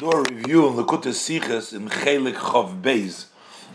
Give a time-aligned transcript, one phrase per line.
[0.00, 3.26] do a review in Likkutei Sichos in Chelek Chov Beis,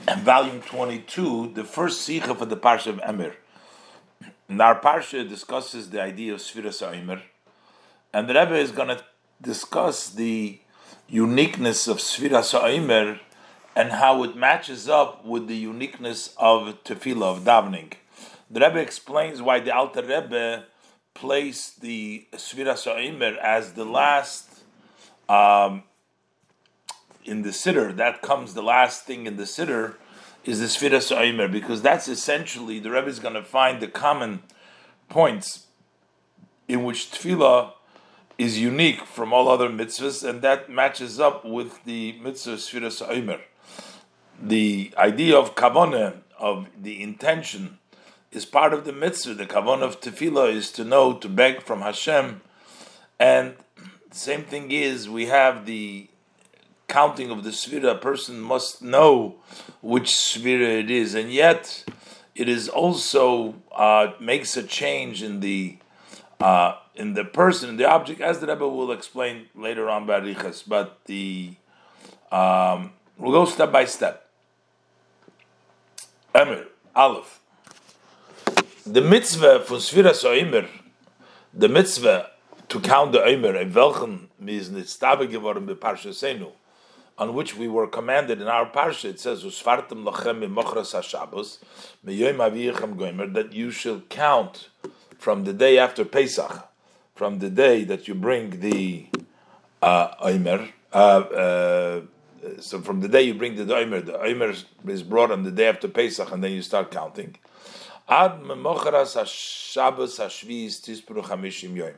[0.07, 3.35] and volume 22, the first Sicha for the Parsha of Emor.
[4.49, 7.21] And our Parsha discusses the idea of Sfiras Eimer,
[8.11, 9.03] and the Rebbe is going to
[9.39, 10.59] discuss the
[11.07, 13.19] uniqueness of Sfiras Eimer
[13.75, 17.93] and how it matches up with the uniqueness of Tefillah, of davening.
[18.49, 20.63] The Rebbe explains why the Alter Rebbe
[21.13, 24.63] placed the Sfiras Eimer as the last
[25.29, 25.83] um,
[27.25, 29.95] in the siddur, that comes the last thing in the siddur,
[30.43, 34.43] is the Sfiras Oimer, because that's essentially, the Rebbe is going to find the common
[35.09, 35.65] points
[36.67, 37.73] in which tefillah
[38.37, 43.39] is unique from all other mitzvahs, and that matches up with the mitzvah Sfiras Oimer.
[44.41, 47.79] The idea of kavanah, of the intention,
[48.31, 49.33] is part of the mitzvah.
[49.33, 52.41] The kavanah of tefillah is to know, to beg from Hashem,
[53.19, 53.55] and
[54.11, 56.07] same thing is we have the
[56.87, 57.91] counting of the svira.
[57.91, 59.35] A person must know
[59.81, 61.83] which svira it is, and yet
[62.35, 65.77] it is also uh, makes a change in the
[66.39, 70.17] uh, in the person, in the object, as the Rebbe will explain later on by
[70.17, 70.63] Riches.
[70.63, 71.55] But the
[72.31, 74.29] um, we'll go step by step.
[76.33, 77.39] Emir Aleph.
[78.85, 80.67] The mitzvah for Svira Soimer,
[81.53, 82.29] the mitzvah
[82.69, 86.51] to count the Eimer, in welchen mis nitztabe geworden be Parsha Senu,
[87.17, 91.59] on which we were commanded in our Parsha, it says, ha-Shabbos,
[92.05, 94.69] goimer, that you shall count
[95.17, 96.69] from the day after Pesach,
[97.15, 99.07] from the day that you bring the
[99.81, 102.01] uh, Eimer, uh, uh,
[102.59, 105.67] so from the day you bring the Eimer, the Eimer is brought on the day
[105.67, 107.37] after Pesach, and then you start counting.
[108.07, 111.93] Ad memochras ha-Shabbos yoim.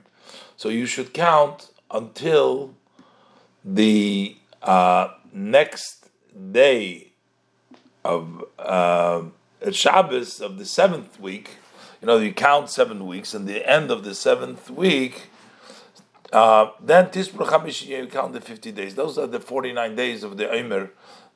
[0.56, 2.76] So you should count until
[3.64, 6.10] the uh, next
[6.52, 7.12] day
[8.04, 9.24] of uh,
[9.72, 11.58] Shabbos of the seventh week.
[12.02, 15.30] You know, you count seven weeks, and the end of the seventh week,
[16.32, 18.96] uh, then Tisbur Chamish, you count the 50 days.
[18.96, 20.92] Those are the 49 days of the Omer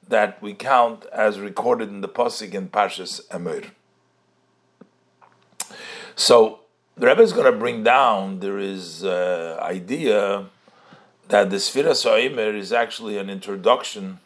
[0.08, 3.72] that we count as recorded in the Pasik in Pashas Emor.
[6.16, 6.60] So
[6.98, 10.48] the Rebbe is going to bring down there is uh, idea
[11.32, 14.20] that the Sfira Soimer is actually an introduction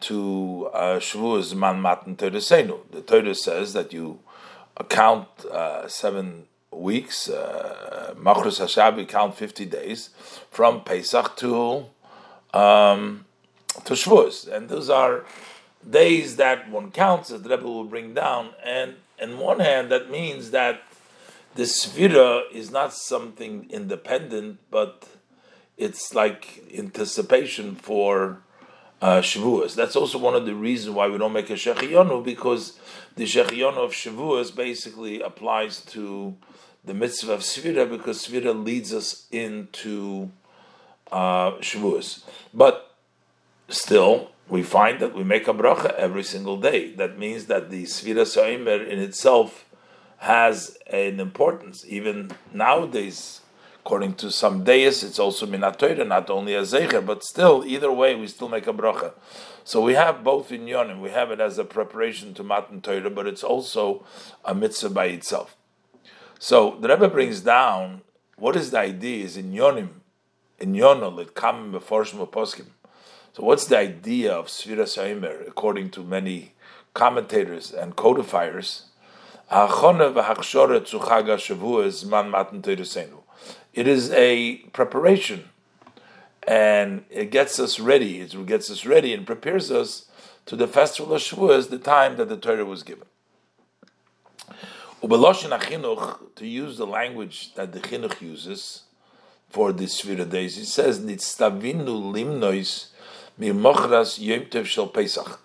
[0.00, 2.78] to uh, Shavuos Man Matan Teresenu.
[2.92, 4.20] The Torah says that you
[4.88, 10.10] count uh, seven weeks, uh, Machrus you count 50 days
[10.52, 11.86] from Pesach to
[12.54, 13.24] um,
[13.84, 14.46] to Shavuos.
[14.46, 15.24] And those are
[15.88, 18.50] days that one counts, as the Rebbe will bring down.
[18.64, 20.80] And in one hand, that means that
[21.56, 25.17] the Svira is not something independent, but
[25.78, 28.42] it's like anticipation for
[29.00, 29.74] uh, Shavuos.
[29.74, 32.78] That's also one of the reasons why we don't make a Shechiyonu, because
[33.14, 36.36] the Shechiyonu of Shavuos basically applies to
[36.84, 40.30] the mitzvah of Svira, because Svira leads us into
[41.12, 42.24] uh, Shavuos.
[42.52, 42.94] But
[43.68, 46.92] still, we find that we make a bracha every single day.
[46.94, 49.64] That means that the Svira Saimer in itself
[50.18, 51.84] has an importance.
[51.86, 53.42] Even nowadays,
[53.88, 58.14] according to some deis, it's also minatoira, not only a zecher, but still, either way,
[58.14, 59.14] we still make a bracha.
[59.64, 61.00] So we have both in yonim.
[61.00, 64.04] We have it as a preparation to matan Torah, but it's also
[64.44, 65.56] a mitzvah by itself.
[66.38, 68.02] So the Rebbe brings down
[68.36, 69.88] what is the idea is in yonim,
[70.58, 72.66] in yonol, it come before poskim.
[73.32, 76.52] So what's the idea of Svira Saimer, according to many
[76.92, 78.82] commentators and codifiers?
[83.74, 85.48] It is a preparation,
[86.46, 88.20] and it gets us ready.
[88.20, 90.06] It gets us ready and prepares us
[90.46, 93.06] to the festival of Shavuos, the time that the Torah was given.
[95.00, 98.82] To use the language that the chinuch uses
[99.48, 102.88] for the Svira days, it says "Nitztavinu limnois
[103.40, 105.40] mimochras yom tev shel Pesach."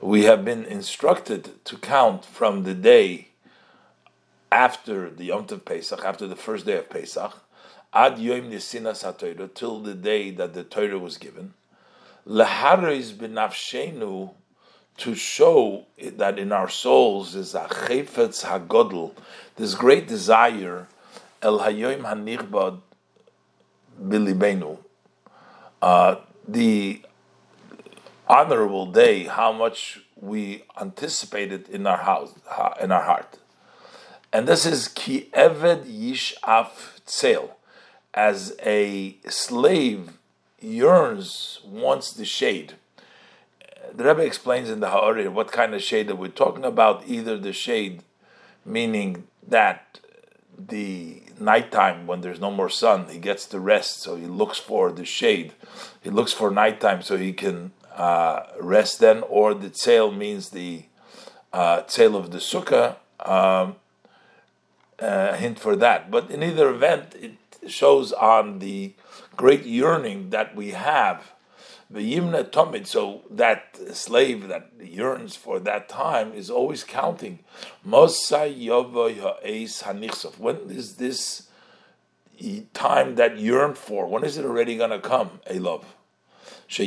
[0.00, 3.28] We have been instructed to count from the day
[4.50, 7.41] after the Yom Tov Pesach, after the first day of Pesach,
[7.92, 11.54] ad yom nisinas haTorah, till the day that the Torah was given,
[12.26, 14.34] leharis benafshenu,
[14.98, 19.12] to show that in our souls is a chayfetz hagodl,
[19.56, 20.86] this great desire,
[21.40, 22.80] el hayoim hanichbad
[24.00, 24.78] bilibenu,
[25.80, 26.16] uh,
[26.46, 27.02] the
[28.28, 32.32] honorable day, how much we anticipated in our house,
[32.80, 33.38] in our heart.
[34.32, 37.50] And this is ki eved yishaf tzel,
[38.14, 40.18] as a slave
[40.60, 42.74] yearns, wants the shade.
[43.94, 47.06] The Rebbe explains in the Ha'ari what kind of shade that we're talking about.
[47.06, 48.02] Either the shade,
[48.64, 49.98] meaning that
[50.56, 54.92] the nighttime when there's no more sun, he gets to rest, so he looks for
[54.92, 55.52] the shade.
[56.00, 60.84] He looks for nighttime so he can uh, rest then, or the tail means the
[61.52, 62.96] uh, tzail of the sukkah.
[63.20, 63.76] Um,
[64.98, 67.32] uh, hint for that, but in either event, it
[67.66, 68.94] shows on the
[69.36, 71.32] great yearning that we have.
[71.90, 77.40] The Yimna Tomid, so that slave that yearns for that time is always counting.
[77.84, 78.16] When
[80.70, 81.48] is this
[82.72, 84.06] time that yearn for?
[84.06, 85.40] When is it already going to come?
[85.50, 85.84] A love.
[86.68, 86.84] So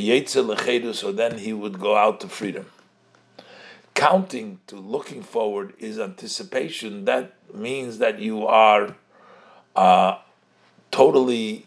[1.12, 2.66] then he would go out to freedom.
[3.94, 7.04] Counting to looking forward is anticipation.
[7.04, 8.96] That means that you are
[9.76, 10.18] uh,
[10.90, 11.66] totally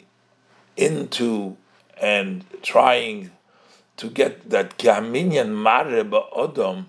[0.77, 1.57] into
[2.01, 3.31] and trying
[3.97, 6.85] to get that kaminyan mareb odom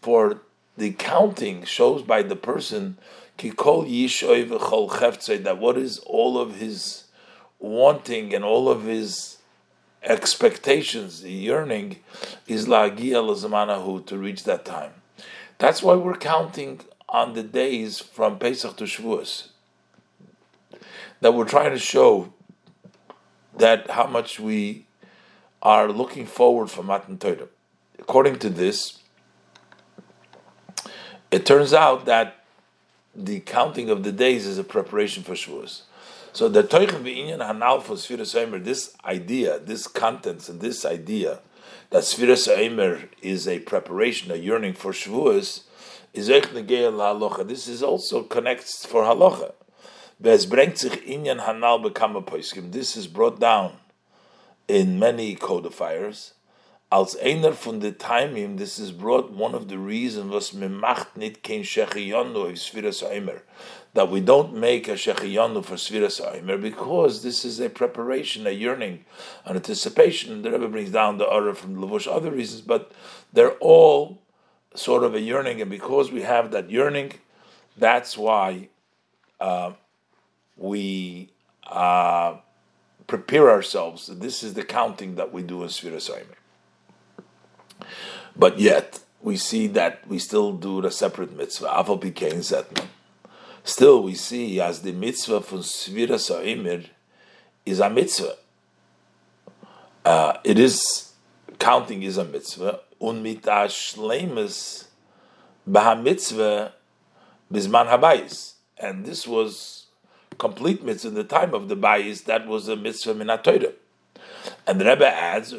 [0.00, 0.42] for
[0.76, 2.98] the counting shows by the person
[3.38, 7.04] kikol yishoy v'chol that what is all of his
[7.58, 9.38] wanting and all of his
[10.02, 11.96] expectations, yearning,
[12.46, 14.92] is la'agia l'zamanahu to reach that time.
[15.58, 19.48] That's why we're counting on the days from Pesach to Shavuos.
[21.20, 22.32] That we're trying to show
[23.56, 24.86] that how much we
[25.62, 27.48] are looking forward for Matan Torah.
[27.98, 28.98] According to this,
[31.30, 32.44] it turns out that
[33.14, 35.82] the counting of the days is a preparation for Shavuos.
[36.32, 41.40] So the Toichem V'inyan Hanal for Sfiras Eimer, this idea, this contents and this idea
[41.90, 45.62] that Sfiras Eimer is a preparation, a yearning for Shavuos,
[46.14, 49.52] is This is also connects for Halacha.
[50.22, 50.44] This
[52.96, 53.72] is brought down
[54.68, 56.34] in many codifiers.
[56.92, 61.16] Als einer von the timing, this is brought one of the reasons was me macht
[61.16, 63.40] nit kein shechiyonu Sfiras
[63.94, 68.50] that we don't make a shechiyanu for Sviras Aimer because this is a preparation, a
[68.50, 69.04] yearning,
[69.44, 70.42] an anticipation.
[70.42, 72.92] The Rebbe brings down the order from the Levush, other reasons, but
[73.32, 74.20] they're all
[74.74, 77.12] sort of a yearning, and because we have that yearning,
[77.76, 78.68] that's why
[79.40, 79.72] uh,
[80.60, 81.30] we
[81.66, 82.36] uh,
[83.06, 84.06] prepare ourselves.
[84.06, 86.36] This is the counting that we do in Aimer.
[88.36, 91.66] But yet, we see that we still do the separate mitzvah.
[91.66, 92.86] Aval Pikein Zetman.
[93.64, 96.84] Still, we see as the mitzvah from Svira Sa'imir
[97.64, 98.36] is a mitzvah.
[100.04, 101.12] Uh, it is,
[101.58, 102.80] counting is a mitzvah.
[103.00, 104.86] Un mitash shleimus
[105.66, 106.74] baha mitzvah
[107.52, 108.54] bizman habayis.
[108.78, 109.79] And this was
[110.40, 112.24] complete mitzvah in the time of the bayis.
[112.24, 113.74] That was a mitzvah minatoyre.
[114.66, 115.54] And the Rebbe adds,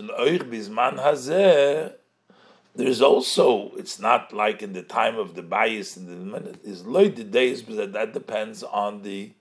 [2.73, 6.85] there's also, it's not like in the time of the bias in the minute, is
[6.85, 9.31] loy the days, but that depends on the,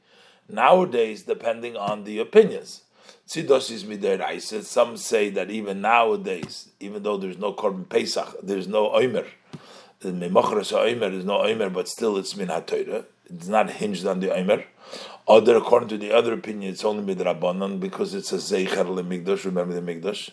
[0.49, 2.83] nowadays, depending on the opinions.
[3.33, 4.69] Is.
[4.69, 9.27] Some say that even nowadays, even though there's no korban pesach, there's no oimer.
[10.01, 12.49] The memochras oimer is no oimer, but still it's min
[13.32, 14.65] It's not hinged on the oimer.
[15.29, 19.44] Other, according to the other opinion, it's only midrabanan because it's a zeicher lemigdosh.
[19.44, 20.31] Remember the migdosh.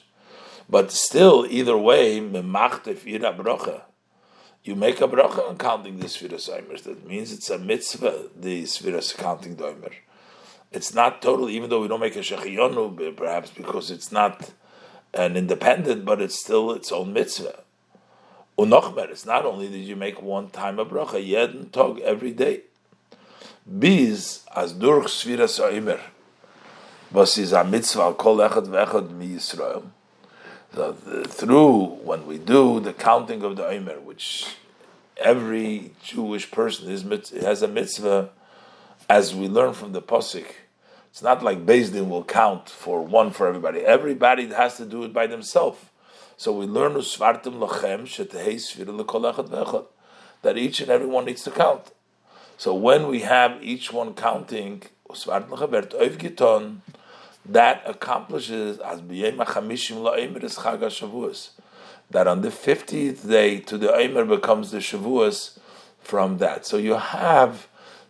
[0.69, 2.41] But still, either way, you make
[4.99, 6.81] a bracha on counting the Sfiras Oimers.
[6.81, 9.93] That means it's a mitzvah, the Sfiras counting the Oimer.
[10.71, 14.51] It's not totally, even though we don't make a Shechiyonu, perhaps because it's not
[15.13, 17.63] an independent, but it's still its own mitzvah.
[18.57, 22.63] Unochmer, it's not only that you make one time a bracha, jeden tog every day.
[23.67, 25.99] Biz, as durch Sfiras Oimer,
[27.11, 29.83] was is a mitzvah, kol echad vechad mi Yisrael,
[30.73, 34.55] so through when we do the counting of the Omer, which
[35.17, 37.03] every Jewish person is
[37.41, 38.29] has a mitzvah,
[39.09, 40.47] as we learn from the posik.
[41.09, 43.79] It's not like Beis Din will count for one for everybody.
[43.79, 45.79] Everybody has to do it by themselves.
[46.37, 48.07] So we learn usvartim lachem
[50.43, 51.91] that each and every one needs to count.
[52.57, 54.83] So when we have each one counting,
[57.45, 59.01] that accomplishes as.
[62.09, 65.59] That on the fiftieth day to the Omer becomes the Shavuos
[65.99, 66.65] from that.
[66.65, 67.67] So you have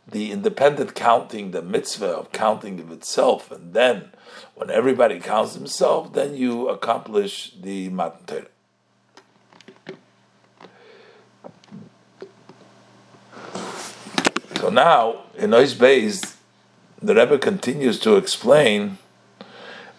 [0.08, 4.14] the independent counting, the mitzvah of counting of itself, and then
[4.56, 8.48] when everybody counts himself, then you accomplish the Matan Torah.
[14.58, 16.36] So now, in Ois Beis,
[17.00, 18.98] the Rebbe continues to explain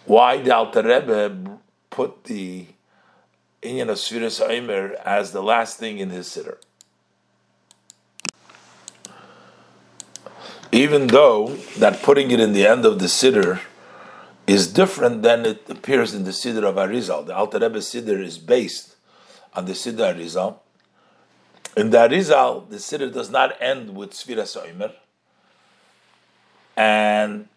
[0.05, 2.65] why the Alter Rebbe put the
[3.63, 6.57] Inyan of Sfiras Omer as the last thing in his Siddur.
[10.73, 13.61] Even though that putting it in the end of the Siddur
[14.45, 17.25] is different than it appears in the Siddur of Arizal.
[17.25, 18.97] The Alter Rebbe Siddur is based
[19.53, 20.57] on the Siddur Arizal.
[21.77, 24.91] In the Arizal, the Siddur does not end with Sfiras Omer,
[26.75, 27.47] and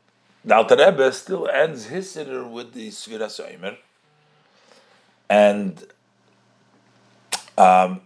[0.45, 3.77] the Alter Rebbe still ends his Siddur with the Sfiras Omer.
[5.31, 5.85] And
[7.57, 8.03] um,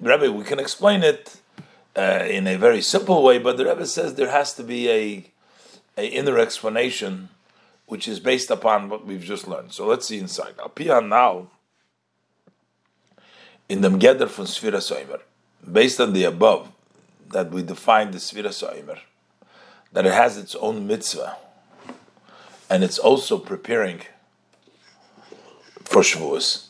[0.00, 1.36] Rebbe, we can explain it
[1.96, 5.30] uh, in a very simple way, but the Rebbe says there has to be a,
[5.96, 7.28] a inner explanation
[7.86, 9.72] which is based upon what we've just learned.
[9.72, 10.56] So let's see inside.
[10.58, 11.48] Alpian now,
[13.70, 15.20] in the Mgeder from Sfira Soimer,
[15.70, 16.72] based on the above,
[17.28, 18.98] that we define the Sfira Soimer,
[19.92, 21.36] that it has its own mitzvah,
[22.68, 24.00] and it's also preparing
[25.84, 26.66] for Shavuos.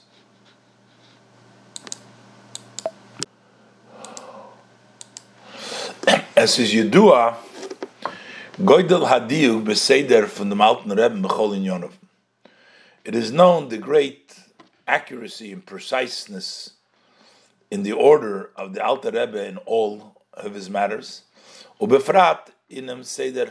[6.36, 7.36] As is Yedua,
[8.58, 11.92] Goydel Hadiyu Beseder from the Mountain Rebbe Mechol Yonov.
[13.06, 14.34] It is known the great
[14.86, 16.74] accuracy and preciseness
[17.70, 21.22] in the order of the Alter Rebbe in all of his matters,
[21.80, 23.50] ubefrat inem seder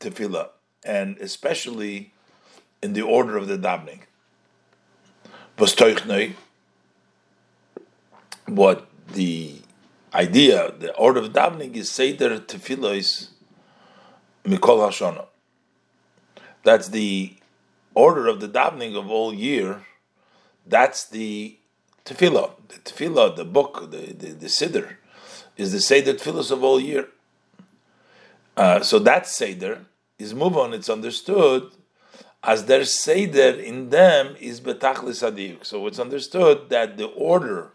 [0.00, 0.50] tefillah,
[0.84, 2.12] and especially
[2.82, 4.00] in the order of the davening.
[8.46, 9.60] What the
[10.14, 13.30] idea, the order of davening is seder tefillah is
[14.44, 15.26] mikol hashana.
[16.62, 17.34] That's the
[17.94, 19.82] order of the davening of all year.
[20.66, 21.58] That's the
[22.08, 22.52] tefillah.
[22.68, 24.96] The tefillah, the book, the, the, the siddur,
[25.56, 27.08] is the seder tefillahs of all year.
[28.56, 29.86] Uh, so that seder
[30.18, 30.74] is move on.
[30.74, 31.70] It's understood
[32.42, 35.64] as their seder in them is betachlis adiyuk.
[35.64, 37.70] So it's understood that the order,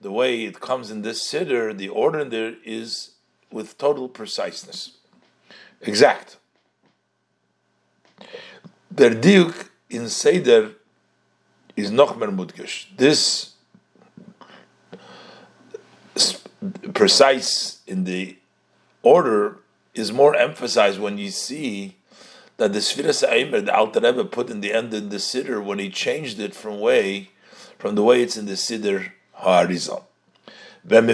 [0.00, 3.12] the way it comes in this siddur, the order there is
[3.50, 4.98] with total preciseness,
[5.80, 6.36] exact.
[8.90, 10.72] Their diuk in seder
[11.76, 12.86] is noch mer mudgish.
[12.96, 13.49] This
[16.94, 18.36] precise in the
[19.02, 19.58] order
[19.94, 21.96] is more emphasized when you see
[22.58, 25.78] that the Sfiras Aimer, the Alter Rebbe put in the end in the Siddur when
[25.78, 27.30] he changed it from way
[27.80, 30.04] from the way it's in the Siddur Ha'arizal.
[30.84, 31.06] When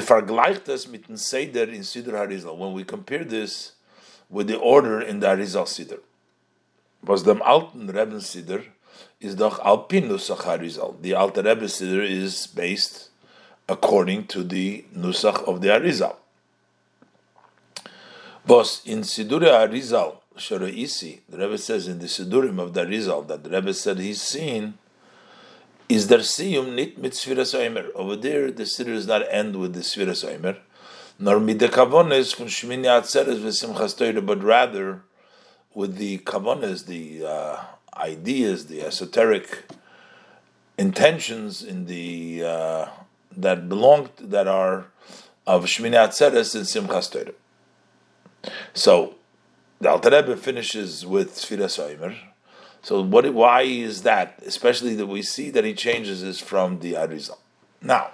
[2.73, 3.73] we compare this
[4.29, 6.01] with the order in the Arizal Siddur,
[7.05, 8.65] was the Alten Rebbe Siddur
[9.21, 11.01] is doch Alpinus Harizal.
[11.01, 13.11] The Alter Rebbe Siddur is based
[13.69, 16.17] according to the Nusach of the Arizal.
[18.47, 23.43] But in Sidure Arizal, Sharaisi, the Rebbe says in the Sidurim of the Arizal that
[23.43, 24.75] the Rebbe said he's seen,
[25.89, 27.93] is there siyum nit mit Sfiras Oimer.
[27.95, 30.59] Over there, the Siddur does not end with the Sfiras Oimer,
[31.19, 35.03] nor mit the Kavones from Shmini Atzeres v'Simchas but rather
[35.75, 37.65] with the Kavones, the uh,
[37.97, 39.65] ideas, the esoteric
[40.79, 42.87] intentions in the uh,
[43.37, 44.87] that belong that are
[45.47, 47.35] of Shmini Atzeres and Simchas Torah.
[48.75, 49.15] So
[49.81, 52.17] the Alter Rebbe finishes with Sfiras Oimer.
[52.83, 53.33] So what?
[53.33, 54.41] Why is that?
[54.45, 57.39] Especially that we see that he changes this from the Arizal.
[57.83, 58.11] Now,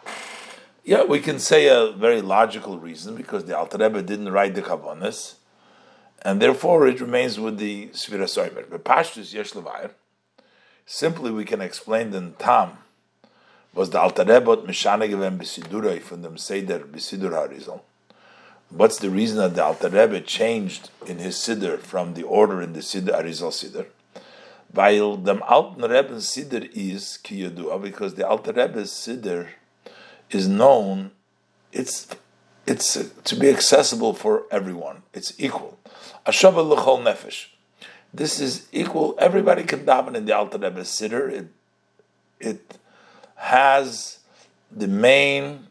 [0.85, 4.63] yeah, we can say a very logical reason because the Alter Rebbe didn't write the
[4.63, 5.35] Kavanas,
[6.23, 8.69] and therefore it remains with the Sfiras Oimer.
[8.69, 9.53] But Pashtus Yesh
[10.85, 12.79] Simply, we can explain the Tam
[13.75, 17.81] was the Alter Rebbe Mishane given Besidurai from the Seder Besidur Harizal.
[18.69, 22.73] What's the reason that the Alter Rebbe changed in his Siddur from the order in
[22.73, 23.87] the Siddur Arizal Siddur?
[24.73, 29.49] While the Alter Rebbe's Siddur is Kiyadua, because the Alter Rebbe's Siddur
[30.31, 31.11] is known,
[31.71, 32.09] it's
[32.67, 35.03] it's to be accessible for everyone.
[35.13, 35.79] It's equal.
[36.27, 37.49] Ashava l'chol nefesh.
[38.15, 39.15] This is equal.
[39.19, 41.31] Everybody can daven in the Alter Rebbe's Siddur.
[41.31, 41.49] It,
[42.41, 42.79] it
[43.43, 44.21] has
[44.71, 45.67] the main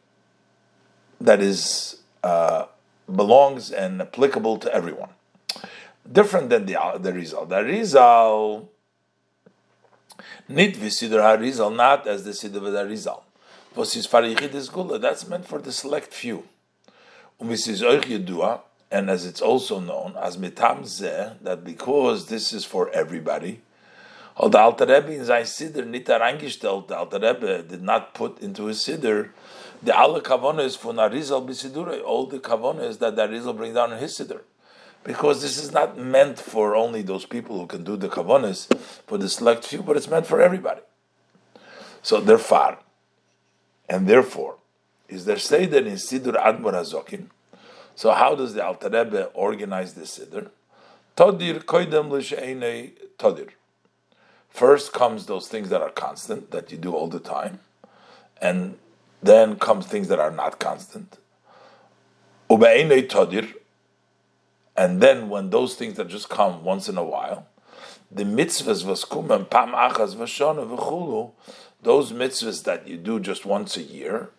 [1.22, 2.66] that is uh,
[3.08, 5.10] belongs and applicable to everyone.
[6.12, 7.46] Different than the the Rizal.
[7.46, 8.70] The Rizal
[10.50, 13.24] nit v'sidur harizal not as the siddur of the Rizal.
[15.00, 16.44] That's meant for the select few.
[17.40, 23.62] And as it's also known as mitam that because this is for everybody,
[24.42, 28.40] Al the Alter Rebbe in sein Siddur nicht hereingestellt, the Alter Rebbe did not put
[28.42, 29.30] into his Siddur
[29.84, 34.18] the alle kavonas von Arizal bisidure, all the kavonas that Arizal bring down in his
[34.18, 34.42] Siddur.
[35.04, 38.68] because this is not meant for only those people who can do the kavanas,
[39.08, 40.82] for the select few, but it's meant for everybody.
[42.04, 42.80] So they're far.
[43.90, 44.58] And therefore,
[45.08, 47.28] is there that in Siddur Admor Hazokin?
[47.96, 50.50] So how does the Alter Rebbe organize the Siddur?
[51.18, 53.50] Todir koidem l'she'enei todir.
[54.52, 57.60] First comes those things that are constant, that you do all the time,
[58.42, 58.78] and
[59.24, 61.18] then comes things that are not constant.
[62.50, 63.54] Todir,
[64.76, 67.48] and then when those things that just come once in a while,
[68.12, 71.32] the mitzvahs vaskumen pam achas v'shona v'chulu,
[71.82, 74.30] those mitzvahs that you do just once a year,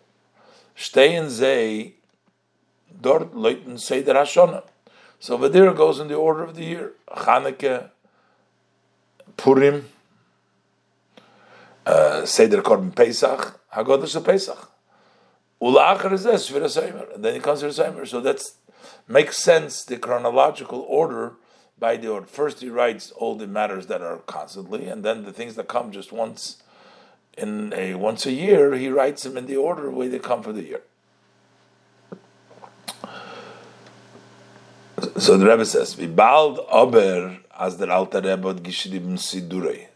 [0.75, 1.93] stein zei
[3.01, 4.63] dort leuten seder hashona.
[5.19, 7.89] So there goes in the order of the year: Chanukah,
[9.37, 9.89] Purim,
[11.85, 14.69] uh, Seder Korban Pesach, Haggadah Pesach.
[15.61, 18.05] Ulachar is this and then it comes to Seimer.
[18.05, 18.41] So that
[19.07, 21.33] makes sense the chronological order
[21.79, 22.25] by the order.
[22.25, 25.91] First he writes all the matters that are constantly, and then the things that come
[25.91, 26.61] just once
[27.37, 30.51] in a once a year, he writes them in the order way they come for
[30.51, 30.81] the year.
[35.17, 39.87] So the Rebbe says, "Vibald ober as der Alter Rebbe geschrieben sidurei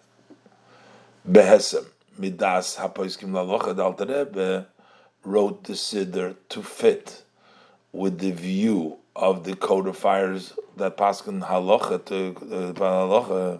[1.29, 1.86] behesem
[2.17, 4.67] midas hapoiskim lalocha." The Alter Rebbe
[5.24, 7.24] wrote the siddur to fit
[7.91, 13.60] with the view of the codifiers that pasken halacha to uh, halacha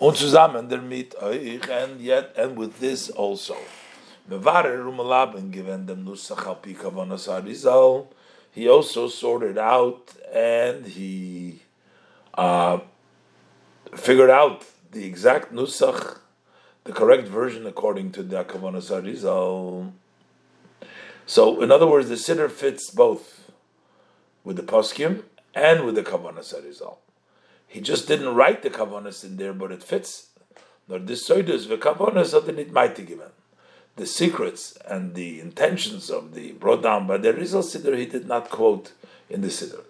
[0.00, 3.56] und zusammen damit euch and yet and with this also
[4.28, 8.08] mevarer umalaben given them nusach al pi arizal
[8.50, 11.60] he also sorted out and he
[12.34, 12.78] uh,
[13.94, 16.18] figured out the exact nusach
[16.84, 19.92] the correct version according to the kavanas arizal
[21.26, 23.50] so in other words the siddur fits both
[24.44, 25.22] with the poskim
[25.54, 26.98] and with the kavanas arizal.
[27.66, 30.28] He just didn't write the kavanas in there, but it fits.
[30.88, 33.30] Nor this soidus the nitmaiti given.
[33.96, 38.26] The secrets and the intentions of the brought down by the Rizal Siddur he did
[38.26, 38.92] not quote
[39.30, 39.84] in the Siddur.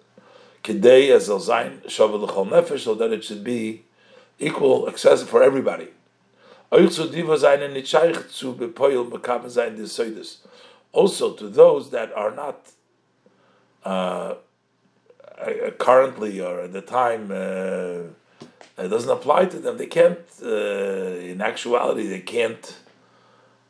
[0.63, 3.83] Kidei as zayin shavel l'chol nefesh, so that it should be
[4.39, 5.89] equal, accessible for everybody.
[6.71, 7.07] Also
[11.33, 12.71] to those that are not
[13.83, 14.35] uh,
[15.77, 18.09] currently or at the time uh,
[18.77, 19.77] it doesn't apply to them.
[19.77, 22.77] They can't, uh, in actuality, they can't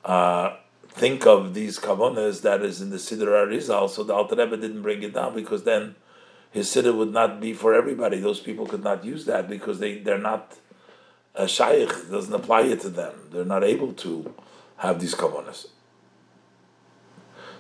[0.04, 0.56] uh,
[0.90, 3.90] think of these kavonas that is in the Siddur Arizal.
[3.90, 5.96] So the Alter Rebbe didn't bring it down because then
[6.52, 8.20] his Siddur would not be for everybody.
[8.20, 10.56] Those people could not use that because they, they're not
[11.36, 12.10] a shaykh.
[12.10, 13.14] Doesn't apply it to them.
[13.32, 14.34] They're not able to
[14.78, 15.68] have these kavonas.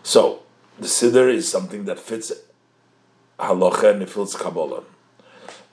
[0.03, 0.43] So
[0.79, 2.31] the Siddur is something that fits
[3.39, 4.83] halacha and it fits kabbalah.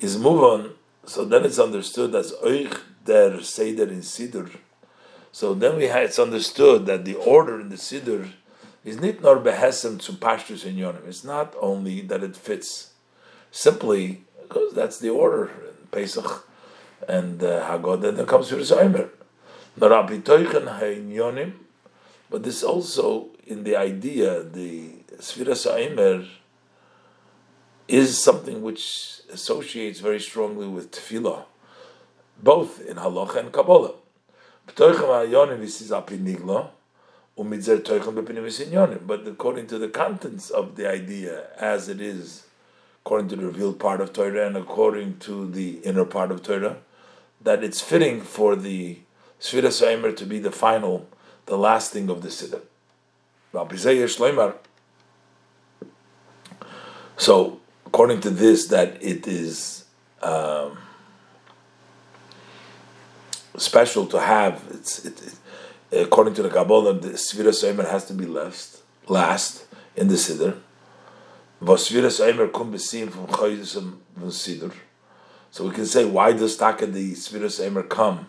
[0.00, 4.50] Is move on, so then it's understood as oich der seder in siddur.
[5.30, 8.30] So then we it's understood that the order in the siddur
[8.84, 11.06] is not nor behesem to pashtus in yonim.
[11.06, 12.92] It's not only that it fits
[13.50, 16.46] simply because that's the order in Pesach
[17.08, 19.10] and uh, Haggadah, then comes to the.
[22.30, 26.26] But this also in the idea, the Sfira Sa'imer
[27.88, 31.44] is something which associates very strongly with tefillah,
[32.42, 33.94] both in halacha and kabbalah.
[34.64, 34.76] But
[39.26, 42.46] according to the contents of the idea, as it is,
[43.04, 46.76] according to the revealed part of Torah and according to the inner part of Torah,
[47.44, 48.98] that it's fitting for the
[49.40, 51.08] Sfira Saimer to be the final,
[51.46, 52.62] the last thing of the Siddur.
[57.16, 59.84] So, according to this, that it is
[60.22, 60.78] um,
[63.56, 64.64] special to have.
[64.70, 65.20] It's it,
[65.90, 70.14] it, according to the Kabbalah, the Svira Seimer has to be last, last in the
[70.14, 70.56] Siddur.
[71.60, 73.26] Svira Seimer kum besim from
[74.30, 74.72] Siddur.
[75.52, 78.26] So we can say, why does Taka the Svira Seimer come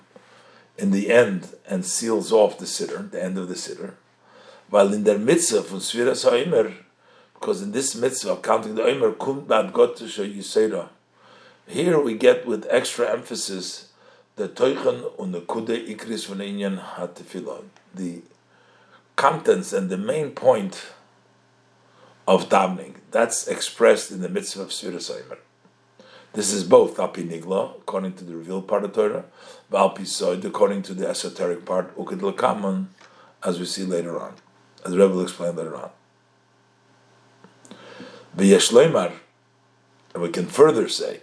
[0.78, 3.94] in the end and seals off the Siddur, the end of the Siddur?
[4.70, 6.76] While in der Mitzvah from Svira Seimer,
[7.44, 10.88] because in this mitzvah of counting the Omer, kum bad got to show Yisera.
[11.68, 13.90] Here we get with extra emphasis
[14.38, 18.22] the toichen und the kude ikris von inyan hatefillah, the
[19.16, 20.92] contents and the main point
[22.28, 22.96] of davening.
[23.12, 25.38] That's expressed in the mitzvah of Sfiras Omer.
[26.34, 29.26] This is both Apinigla, according to the revealed part of Torah,
[29.72, 32.88] Valpisoid, according to the esoteric part, Ukid Lakaman,
[33.44, 34.34] as we see later on,
[34.84, 35.92] as Rebbe will explain later on.
[38.36, 39.14] V'yeshloimar,
[40.16, 41.22] And we can further say,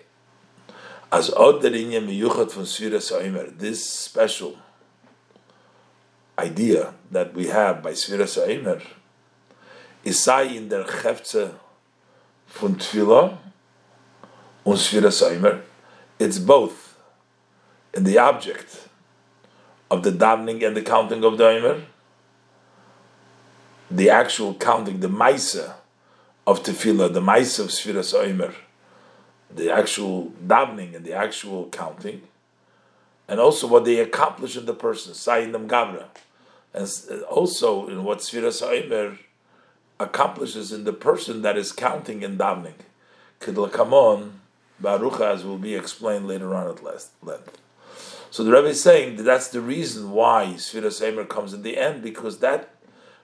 [1.11, 4.59] as od miyuchat from Sfiras this special
[6.38, 8.81] idea that we have by Sfiras Ha'omer
[10.05, 11.55] is in der Chefze
[12.46, 13.38] von Tfilah
[14.64, 15.62] und Sfiras.
[16.18, 16.96] It's both
[17.94, 18.88] in the object
[19.90, 21.83] of the davening and the counting of the
[23.90, 25.75] the actual counting, the Maisa
[26.46, 28.55] of Tefillah, the Maisa of Sfiras Omer,
[29.53, 32.23] the actual davening and the actual counting,
[33.27, 36.05] and also what they accomplish in the person, Sayin Them Gavra,
[36.73, 39.18] and also in what Sfiras Omer
[39.99, 42.75] accomplishes in the person that is counting and davening.
[43.40, 44.33] Kidlakamon,
[44.81, 47.59] Baruch as will be explained later on at length.
[48.31, 51.77] So the Rebbe is saying that that's the reason why Sfiras Eimer comes in the
[51.77, 52.75] end, because that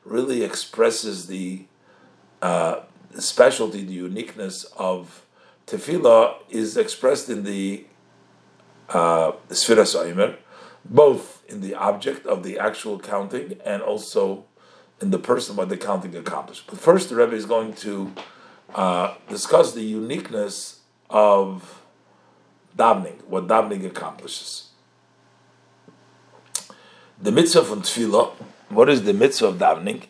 [0.05, 1.67] really expresses the,
[2.43, 2.81] uh,
[3.19, 5.25] specialty, the uniqueness of
[5.67, 7.87] tefillah is expressed in the
[8.89, 10.37] uh, Sfiras Eimer,
[10.85, 14.45] both in the object of the actual counting and also
[15.01, 16.67] in the person what the counting accomplished.
[16.69, 18.13] But first, the Rebbe is going to
[18.75, 21.83] uh, discuss the uniqueness of
[22.77, 24.71] davening, what davening accomplishes.
[27.21, 28.31] The mitzvah von Tefillah,
[28.69, 30.05] what is the mitzvah of davening?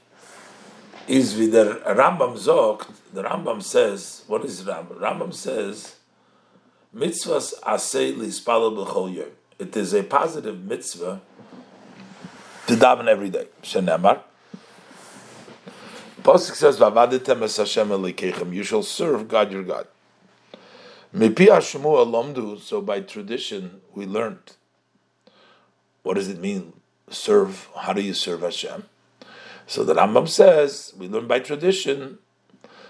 [1.06, 4.98] Is with the Rambam Zogt, the Rambam says, what is Rambam?
[4.98, 5.96] Rambam says,
[6.94, 9.28] mitzvahs asay lispalel b'chol yom.
[9.58, 11.20] It is a positive mitzvah
[12.66, 13.46] to daven every day.
[13.62, 14.20] Shenemar.
[16.22, 19.86] Pasuk says, "Vavadetem es Hashem elikechem." You shall serve God your God.
[21.18, 24.52] So by tradition we learned.
[26.02, 26.72] What does it mean?
[27.10, 28.84] serve, how do you serve Hashem?
[29.66, 32.18] So the Rambam says, we learn by tradition,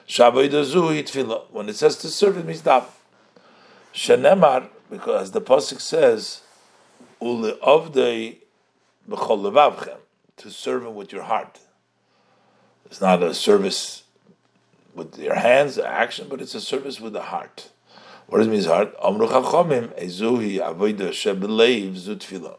[0.08, 2.86] when it says to serve, it means daven.
[3.92, 6.42] Shenemar, because the Pasuk says,
[7.20, 8.38] Ule avdei
[10.36, 11.58] to serve him with your heart.
[12.84, 14.04] It's not a service
[14.94, 17.70] with your hands, action, but it's a service with the heart.
[18.26, 18.94] What does mean, heart?
[19.02, 22.56] Amru chachomim, ezuhi avodah shebeleiv zutfila.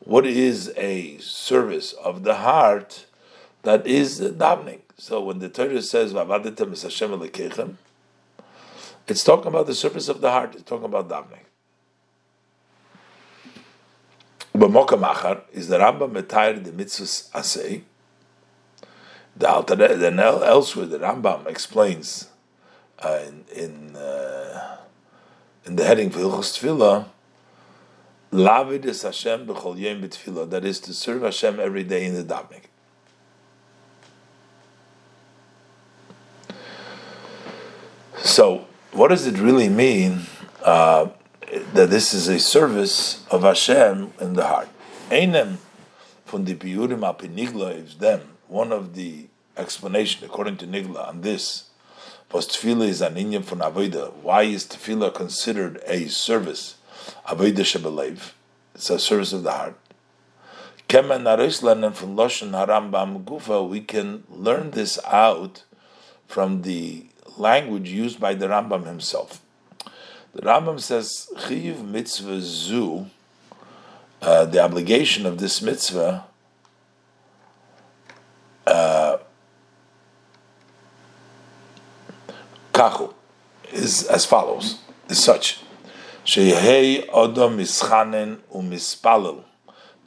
[0.00, 3.06] what is a service of the heart
[3.62, 4.80] that is davening.
[4.98, 7.78] So when the Torah says Hashem
[9.08, 10.54] it's talking about the service of the heart.
[10.54, 11.44] It's talking about davening.
[14.54, 17.82] B'mokam achar is the Rambam metayr the mitzvahs asay.
[19.36, 22.28] The Alter, then elsewhere the Rambam explains
[23.00, 24.78] uh, in in, uh,
[25.66, 27.06] in the heading for Hilchos
[28.32, 30.50] Lavid is Hashem b'chol yom b'tfilah.
[30.50, 32.62] That is to serve Hashem every day in the davening.
[38.18, 40.22] So, what does it really mean
[40.62, 41.08] uh,
[41.72, 44.68] that this is a service of Hashem in the heart?
[45.10, 45.58] Einem
[46.24, 48.36] from the Piyurim Apinigla is them.
[48.48, 51.65] One of the explanation according to Nigla on this
[52.36, 54.12] was tefillah is an from avoda.
[54.12, 56.76] Why is tefillah considered a service?
[57.26, 58.32] Avodah Shebelev.
[58.74, 59.78] It's a service of the heart.
[60.86, 62.06] Gufa,
[63.66, 65.64] we can learn this out
[66.28, 67.06] from the
[67.38, 69.40] language used by the Rambam himself.
[70.34, 73.06] The Rambam says, Chiv mitzvah zu,
[74.20, 76.26] uh, the obligation of this mitzvah,
[78.66, 79.05] uh,
[82.76, 83.12] kachu,
[83.72, 85.60] is as follows, is such.
[86.24, 89.44] Shehei Odom Mischanen Umispalel.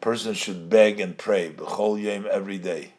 [0.02, 2.94] Person should beg and pray b'chol yom every day.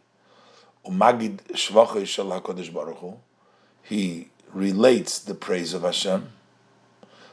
[0.85, 3.17] Umagid shvachei shel Hakadosh Baruch Hu.
[3.83, 6.31] He relates the praise of Hashem.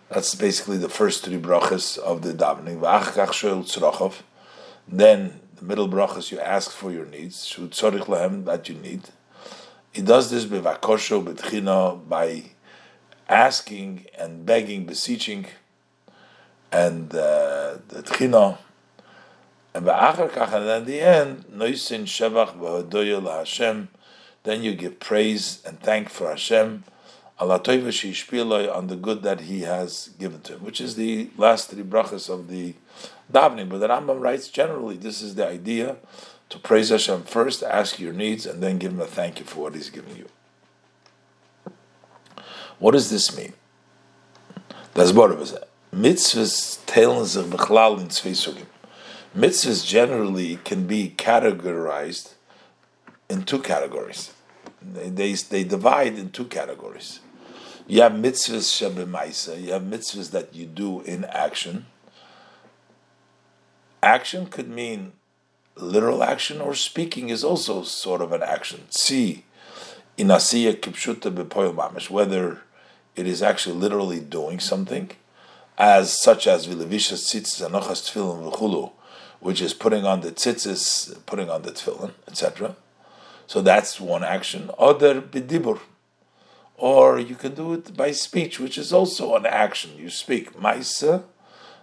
[0.10, 2.80] That's basically the first three brachas of the davening.
[2.80, 4.13] V'achkach shel.
[4.88, 7.45] Then the middle brachas you ask for your needs.
[7.45, 9.10] Shu tzorich lahem that you need.
[9.97, 12.43] He does this b'vakosho b'tchina by
[13.27, 15.47] asking and begging, beseeching
[16.71, 18.60] and uh, the Tchina.
[19.73, 23.88] And then at the end, Noisin Shevach V'Hodoya Hashem.
[24.43, 26.83] Then you give praise and thank for Hashem,
[27.39, 31.81] Allah on the good that He has given to him, which is the last three
[31.81, 32.75] brachas of the
[33.33, 33.67] davening.
[33.67, 35.95] But the Rambam writes generally, this is the idea
[36.49, 39.62] to praise Hashem first, ask your needs, and then give Him a thank you for
[39.62, 40.27] what He's given you.
[42.79, 43.53] What does this mean?
[44.93, 45.57] That's what it was
[45.97, 48.63] mitzvahs teilen sich bechlal in zwei.
[49.36, 52.33] Mitzvahs generally can be categorized
[53.29, 54.33] in two categories.
[54.81, 57.19] They, they, they divide in two categories.
[57.88, 59.62] You have mitzvahs shabemaisa.
[59.62, 61.86] You have mitzvahs that you do in action.
[64.01, 65.13] Action could mean
[65.79, 68.85] literal action, or speaking is also sort of an action.
[68.89, 69.45] See,
[70.17, 72.61] in asiya kipshuta bepoil mamish, whether
[73.15, 75.11] it is actually literally doing something,
[75.77, 78.91] as such as vilevisha tzitzis anochas tefillin v'chulu,
[79.39, 82.75] which is putting on the tzitzis, putting on the tefillin, etc.
[83.45, 84.71] So that's one action.
[84.77, 85.79] Other bidibur,
[86.75, 89.91] or you can do it by speech, which is also an action.
[89.97, 91.23] You speak maisa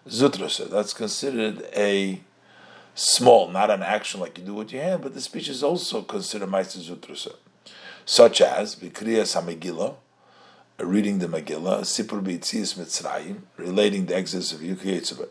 [0.08, 0.68] zutrasa.
[0.68, 2.20] That's considered a
[2.94, 6.02] small, not an action like you do with your hand, but the speech is also
[6.02, 7.34] considered maisa zutrasa,
[8.04, 9.94] such as vikriyas hamegillah,
[10.78, 15.28] reading the Megillah, Sipur B'Yitzias Mitzrayim, relating the exodus of Yukiyetzibah.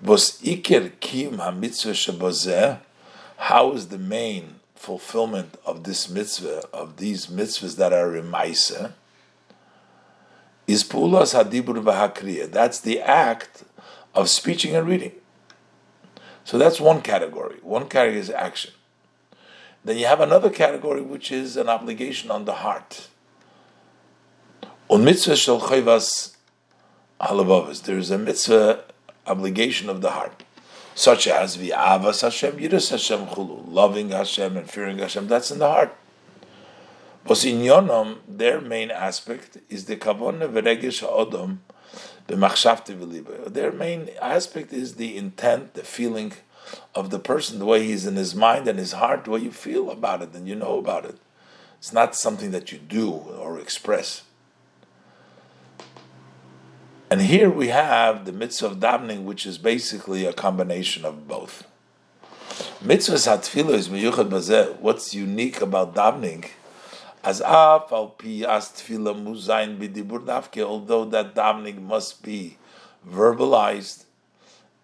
[0.00, 2.80] Vos iker kim ha-mitzvah shabazeh,
[3.36, 8.92] how is the main fulfillment of this mitzvah, of these mitzvahs that are in Maisa,
[10.66, 12.50] is pulas hadibur v'hakriya.
[12.50, 13.64] That's the act
[14.14, 15.12] of speaking and reading.
[16.44, 17.56] So that's one category.
[17.62, 18.72] One category is action.
[19.84, 23.08] Then you have another category which is an obligation on the heart.
[24.88, 26.36] On mitzvah shel chayvas
[27.20, 27.82] halavavas.
[27.82, 28.84] There is a mitzvah
[29.26, 30.44] obligation of the heart,
[30.94, 35.28] such as v'avas Hashem, yiras Hashem chulu, loving Hashem and fearing Hashem.
[35.28, 35.96] That's in the heart.
[37.26, 41.62] But in Yonam, their main aspect is the kavona v'regesh ha'odom.
[42.26, 46.32] Their main aspect is the intent, the feeling
[46.94, 49.50] of the person, the way he's in his mind and his heart, the way you
[49.50, 51.18] feel about it and you know about it.
[51.78, 54.22] It's not something that you do or express.
[57.10, 61.64] And here we have the mitzvah of davening, which is basically a combination of both.
[62.80, 64.80] Mitzvah hatfila is miyuchad bazeh.
[64.80, 66.48] What's unique about davening?
[67.24, 72.58] As af al pi as tefillah muzayin b'dibur dafke, although that davening must be
[73.08, 74.04] verbalized,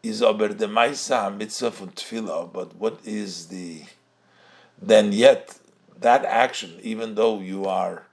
[0.02, 2.50] is ober de maisa mitzvah from tefillah.
[2.52, 3.82] But what is the
[4.80, 5.58] then yet
[6.00, 8.06] that action, even though you are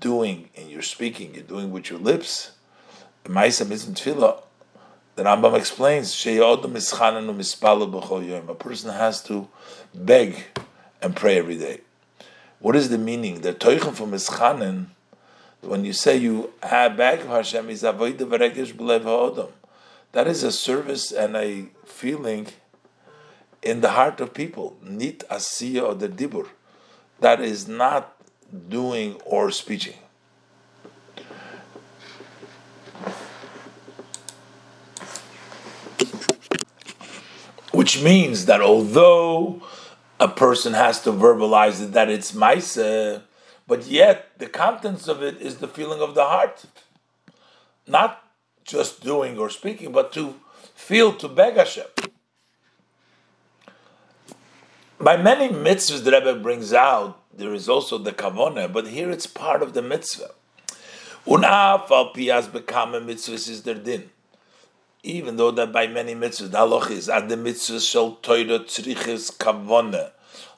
[0.00, 2.52] doing and you're speaking, you're doing with your lips
[3.24, 4.42] Maisa Mitzvah Tefillah,
[5.14, 6.26] the Rambam explains,
[8.48, 9.48] A person has to
[9.94, 10.44] beg
[11.00, 11.80] and pray every day.
[12.62, 13.40] What is the meaning?
[13.40, 14.86] The Teuchen from Mischanen,
[15.62, 19.48] when you say you have beg of Hashem, is avoid the veregesh b'lev ha'odom.
[20.12, 22.46] That is a service and a feeling
[23.62, 24.76] in the heart of people.
[24.80, 26.46] Nit asiya or the dibur.
[27.18, 28.14] That is not
[28.68, 29.98] doing or speaking.
[37.72, 39.62] Which means that although
[40.20, 43.22] a person has to verbalize it that it's maisa,
[43.66, 46.64] but yet the contents of it is the feeling of the heart.
[47.86, 48.22] Not
[48.64, 50.34] just doing or speaking, but to
[50.74, 51.86] feel to beg Hashem.
[55.00, 59.26] By many mitzvahs the Rebbe brings out, there is also the kavona, but here it's
[59.26, 60.30] part of the mitzvah.
[61.26, 64.11] Unaf al pias bekame mitzvahs is their din
[65.02, 69.36] even though that by many mitzvahs, the halach is at the mitzvahs shall toira tzriches
[69.36, 70.10] kavone,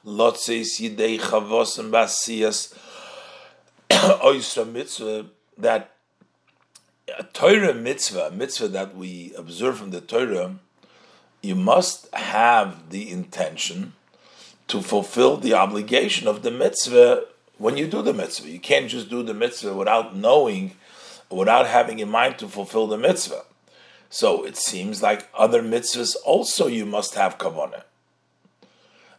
[0.05, 2.77] lotzeis yidei chavos and basiyas
[3.89, 5.25] oisra mitzvah,
[5.57, 5.91] that
[7.17, 10.55] a Torah mitzvah, a mitzvah that we observe from the Torah,
[11.41, 13.93] you must have the intention
[14.67, 17.23] to fulfill the obligation of the mitzvah
[17.57, 18.49] when you do the mitzvah.
[18.49, 20.73] You can't just do the mitzvah without knowing,
[21.29, 23.43] without having in mind to fulfill the mitzvah.
[24.09, 27.83] So it seems like other mitzvahs also you must have kavanah.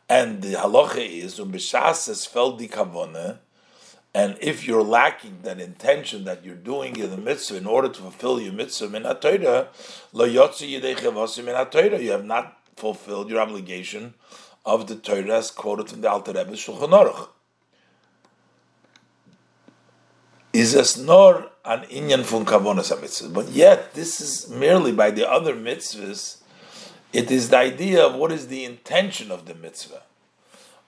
[0.09, 3.39] And the halacha is umbishasas fel di kavanah.
[4.15, 8.01] And if you're lacking that intention that you're doing in the mitzvah in order to
[8.01, 14.15] fulfill your mitzvah min lo min you have not fulfilled your obligation
[14.65, 17.29] of the Torah as quoted from the Alter Rebbe Shulchan Aruch.
[20.57, 23.31] Is as nor an inyan fun kavonas mitzvahs.
[23.31, 26.39] But yet, this is merely by the other mitzvahs.
[27.13, 30.01] It is the idea of what is the intention of the mitzvah.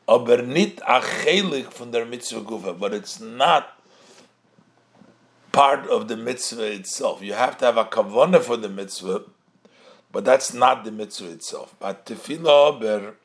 [0.08, 3.78] Aber nit achelik from der mitzvah gufa, but it's not
[5.52, 7.20] part of the mitzvah itself.
[7.20, 9.24] You have to have a kavanah for the mitzvah,
[10.10, 11.74] but that's not the mitzvah itself.
[11.78, 13.16] But tefillah aber,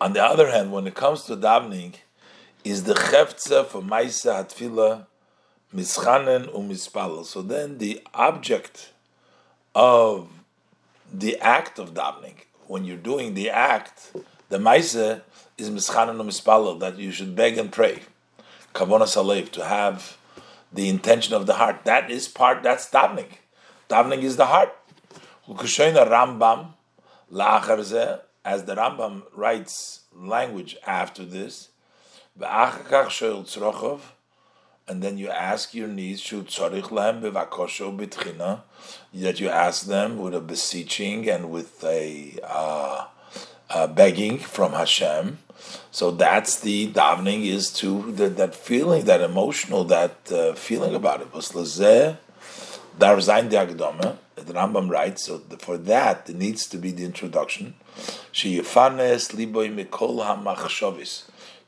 [0.00, 1.96] on the other hand, when it comes to davening,
[2.64, 5.06] is the chefza for maisa hatfilah
[5.74, 7.24] mischanen umispal.
[7.24, 8.92] So then the object
[9.74, 10.28] of
[11.12, 12.34] the act of davening,
[12.66, 14.12] when you're doing the act,
[14.48, 15.22] the maisa
[15.56, 18.02] is mischanen umispal, that you should beg and pray.
[18.74, 20.16] kavonas alev, to have
[20.72, 21.84] the intention of the heart.
[21.84, 22.62] That is part.
[22.62, 23.28] That's davening.
[23.88, 24.74] Davening is the heart.
[25.48, 26.74] Rambam
[28.44, 31.68] as the Rambam writes language after this,
[34.88, 36.32] and then you ask your needs,
[39.12, 43.06] that you ask them with a beseeching and with a, uh,
[43.70, 45.38] a begging from Hashem.
[45.90, 51.20] So that's the davening is to the, that feeling, that emotional, that uh, feeling about
[51.20, 51.28] it.
[54.36, 57.74] The Rambam writes, so for that, it needs to be the introduction.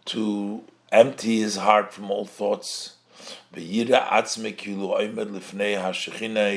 [0.06, 2.94] To empty his heart from all thoughts.
[3.54, 3.84] He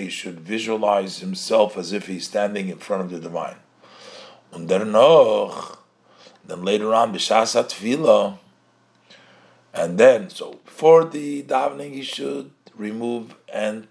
[0.09, 3.57] should visualize himself as if he's standing in front of the divine.
[4.55, 5.79] Noch,
[6.45, 8.37] then later on, b'shasat tefillah,
[9.73, 13.87] and then, so before the davening, he should remove and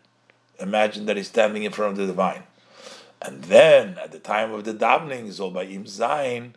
[0.61, 2.45] imagine that he's standing in front of the divine.
[3.21, 6.53] And then at the time of the davening, Zol Ba'im Zayin,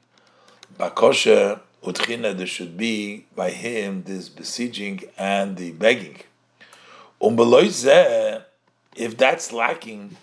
[0.77, 6.17] Bakosha Utchina, there should be by him this besieging and the begging.
[7.21, 7.39] Um,
[8.95, 10.17] if that's lacking,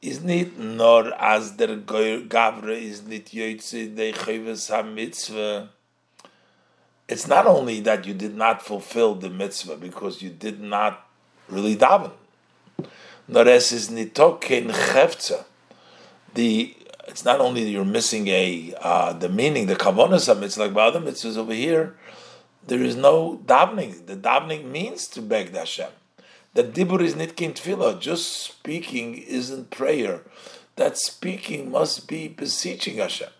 [0.00, 5.68] isn't it nor as der Gavre is nit yoytze de chayves mitzvah?
[7.08, 11.06] It's not only that you did not fulfill the mitzvah because you did not
[11.48, 12.12] really daven.
[13.28, 15.44] Nor es is nitokin chefza
[16.36, 16.74] the
[17.06, 20.86] it's not only you're missing a uh, the meaning, the kavonas of mitzvah, like by
[20.86, 21.96] other mitzvahs over here,
[22.66, 24.06] there is no davening.
[24.06, 25.90] The davening means to beg the Hashem.
[26.54, 28.00] The dibur is nitkin tefillah.
[28.00, 30.22] Just speaking isn't prayer.
[30.76, 33.30] That speaking must be beseeching Hashem.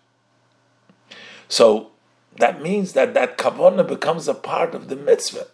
[1.48, 1.90] So
[2.38, 5.48] that means that that kavanah becomes a part of the mitzvah.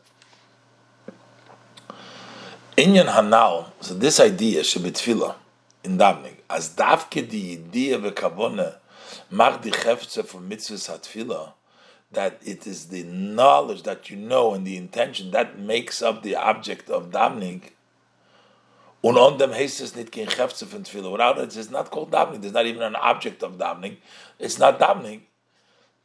[2.77, 3.70] Inyan hanal.
[3.81, 5.37] So this idea should be tefillah
[5.83, 8.76] in davening as davke di idea vekavona
[9.30, 11.52] mag di chefze from mitzvahs hatfila,
[12.12, 16.36] that it is the knowledge that you know and the intention that makes up the
[16.36, 17.62] object of davening.
[19.02, 21.10] Und on them heißt es nicht kein Chefze von Tefillah.
[21.10, 22.40] Without it, it's not called davening.
[22.40, 23.96] There's not even an object of davening.
[24.38, 25.22] It's not davening.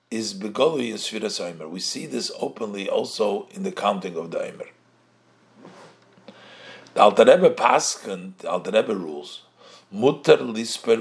[0.09, 1.67] Is begoli in Sfiras Omer.
[1.67, 4.69] We see this openly also in the counting of the Omer.
[6.95, 9.43] The Alter Rebbe Paskin, the Alter Rebbe rules,
[9.91, 10.97] Mutter lisper.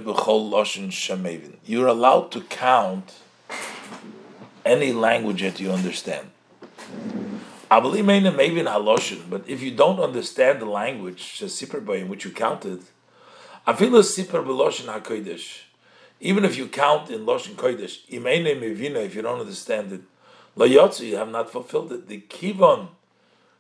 [1.64, 3.14] You're allowed to count
[4.64, 6.31] any language that you understand.
[7.70, 12.25] I believe meina mayvin ha loshin, but if you don't understand the language, in which
[12.25, 12.83] you counted,
[13.66, 15.62] I feel siperboloshin a koidesh.
[16.20, 20.01] even if you count in Loshen Kodesh, if you don't understand it,
[21.03, 22.09] you have not fulfilled it.
[22.09, 22.88] The kivon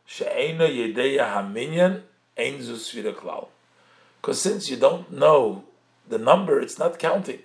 [0.06, 2.02] she'ena yedeya haminyan
[2.38, 2.76] ein zu
[3.12, 3.48] klal.
[4.26, 5.62] Because since you don't know
[6.08, 7.42] the number, it's not counting.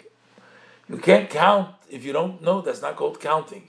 [0.90, 2.62] You can't count if you don't know.
[2.62, 3.68] That's not called counting.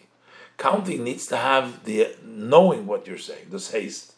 [0.56, 3.48] Counting needs to have the knowing what you're saying.
[3.50, 4.14] This haste.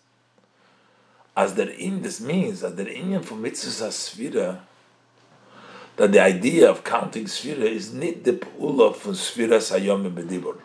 [1.37, 4.61] As that in this means that the Indian for mitzvah sfira,
[5.97, 10.59] that the idea of counting sfira is not the pula from sfira sayom bedibur.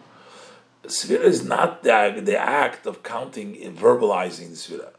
[0.83, 4.98] Sfira is not the, the act of counting, verbalizing the.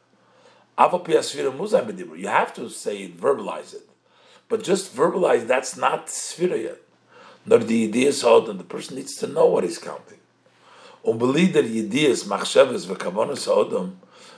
[0.80, 3.86] You have to say it, verbalize it.
[4.48, 6.78] But just verbalize, that's not Sfira yet.
[7.44, 10.18] Nor the idea so and the person needs to know what he's counting.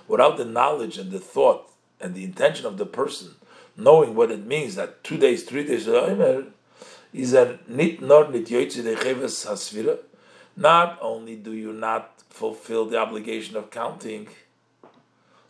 [0.09, 3.37] Without the knowledge and the thought and the intention of the person,
[3.77, 5.87] knowing what it means that two days, three days,
[7.13, 7.59] is that.
[10.55, 14.29] Not only do you not fulfill the obligation of counting,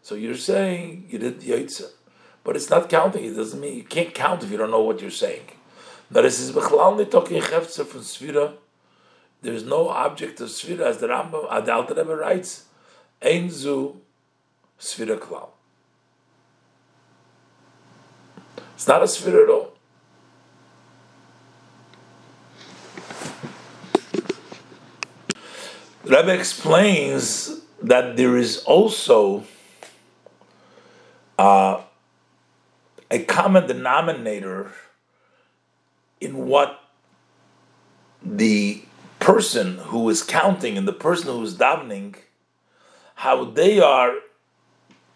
[0.02, 1.90] so you're saying you did the Yaitza.
[2.44, 3.24] But it's not counting.
[3.24, 5.46] It doesn't mean you can't count if you don't know what you're saying.
[6.10, 8.54] That is Bechlal talking Chefzer from Sfira.
[9.40, 12.64] There's no object of Sfira, as the Rambam, as the Alter Rebbe writes,
[13.22, 14.00] Ein zu
[14.78, 15.48] Sfira Klal.
[18.74, 19.72] It's not a Sfira at all.
[26.04, 29.44] Rebbe explains that there is also
[31.42, 31.82] uh,
[33.10, 34.70] a common denominator
[36.20, 36.78] in what
[38.24, 38.84] the
[39.18, 42.14] person who is counting and the person who is davening,
[43.16, 44.12] how they are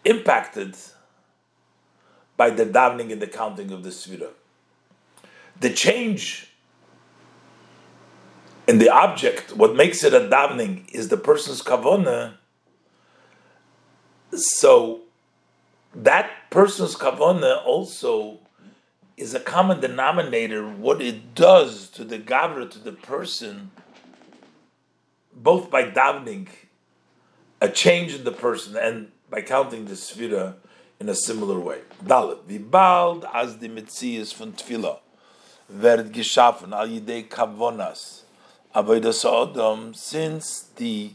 [0.03, 0.75] impacted
[2.35, 4.31] by the davening and the counting of the svira.
[5.61, 6.51] The change
[8.67, 12.33] in the object, what makes it a davening, is the person's kavona
[14.33, 15.06] So
[16.03, 18.39] that person's kavana also
[19.17, 20.67] is a common denominator.
[20.67, 23.71] What it does to the gavra, to the person,
[25.33, 26.47] both by davening,
[27.59, 30.55] a change in the person, and by counting the sfira
[30.99, 31.81] in a similar way.
[32.03, 34.99] Dalet, wie bald as the Metzies von Tfila
[35.69, 38.21] wird geschaffen al yidei kavonas,
[38.73, 41.11] avodas Adam, since the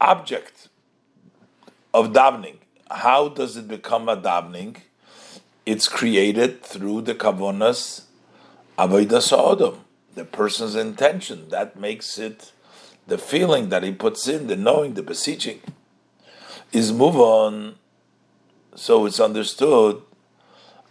[0.00, 0.68] object
[1.92, 2.61] of davening,
[2.92, 4.76] how does it become a davening?
[5.64, 8.02] It's created through the kavonas
[8.78, 9.80] avodas Adam,
[10.14, 11.48] the person's intention.
[11.48, 12.52] That makes it
[13.06, 15.60] the feeling that he puts in, the knowing, the beseeching.
[16.72, 17.76] Is move on
[18.74, 20.02] so it's understood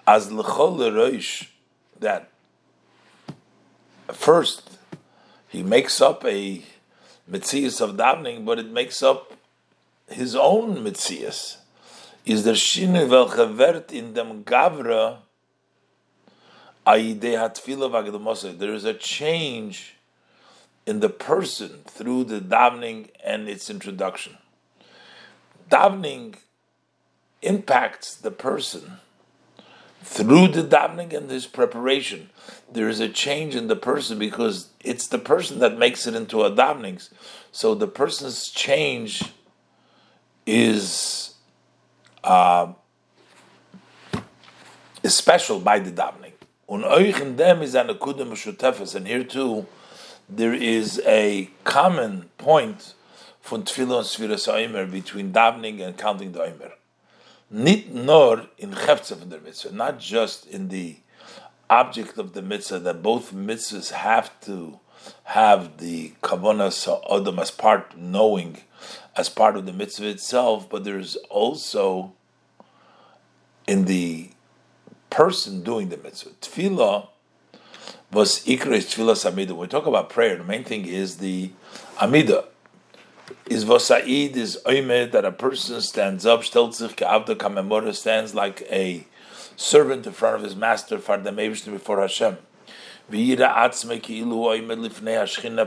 [0.05, 1.47] as l'chol reish
[1.99, 2.29] that
[4.11, 4.77] first
[5.47, 6.63] he makes up a
[7.29, 9.33] mitzias of davening, but it makes up
[10.07, 11.57] his own mitzias.
[12.25, 15.19] Is der shinu welche in dem gavra
[16.83, 19.95] there is a change
[20.85, 24.37] in the person through the davening and its introduction.
[25.69, 26.37] Davening
[27.41, 28.97] impacts the person
[30.03, 32.29] through the davening and his preparation.
[32.71, 36.41] There is a change in the person because it's the person that makes it into
[36.41, 37.07] a davening.
[37.51, 39.23] So the person's change
[40.47, 41.30] is
[42.23, 42.73] uh,
[45.03, 46.33] is special by the davening.
[48.95, 49.65] And here too,
[50.29, 52.93] there is a common point
[53.41, 56.71] from tefillah and sfiras between davening and counting the oimer
[57.51, 60.95] nit nor in chefze von mitzvah, not just in the
[61.69, 64.79] object of the mitzvah, that both mitzvahs have to
[65.23, 68.57] have the kavanah sa'odam as part, knowing
[69.15, 72.13] as part of the mitzvah itself, but there's also
[73.67, 74.29] in the
[75.09, 76.31] person doing the mitzvah.
[76.41, 77.07] Tefillah
[78.11, 79.49] was ikra tefillah samida.
[79.49, 81.51] When we talk about prayer, the main thing is the
[82.01, 82.45] amida
[83.51, 89.05] is Vosaid is Oimed that a person stands up, Stelzich Ka'avda Kamemora stands like a
[89.55, 92.37] servant in front of his master, Fardamevishnu before Hashem.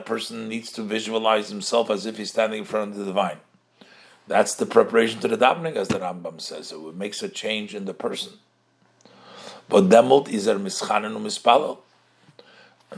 [0.05, 3.39] Person needs to visualize himself as if he's standing in front of the divine.
[4.27, 6.73] That's the preparation to the davening, as the Rambam says.
[6.73, 8.33] It makes a change in the person.
[9.69, 11.79] But demult izer mischanen mispalel.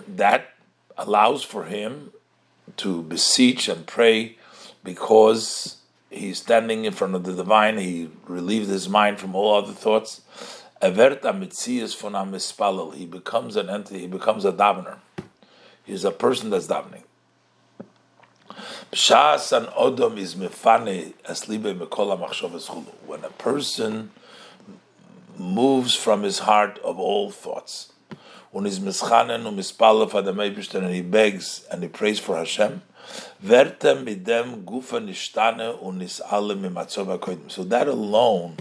[0.07, 0.55] That
[0.97, 2.13] allows for him
[2.79, 4.37] to beseech and pray
[4.85, 5.79] because
[6.11, 10.23] he's standing in front of the divine, he relieved his mind from all other thoughts.
[10.83, 10.91] He
[13.07, 14.99] becomes an entity, he becomes a davener.
[15.85, 17.05] He's a person that's davening.
[18.93, 22.93] Pshas an odom is mefane aslibe mekol amachshavas chulu.
[23.07, 24.11] When a person
[25.37, 27.93] moves from his heart of all thoughts,
[28.51, 29.47] when he's mischanen
[30.75, 32.83] and he begs and he prays for Hashem,
[37.49, 38.57] so that alone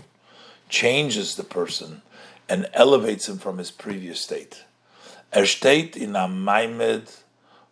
[0.69, 2.01] changes the person
[2.47, 4.63] and elevates him from his previous state.
[5.35, 7.11] Er in a maimed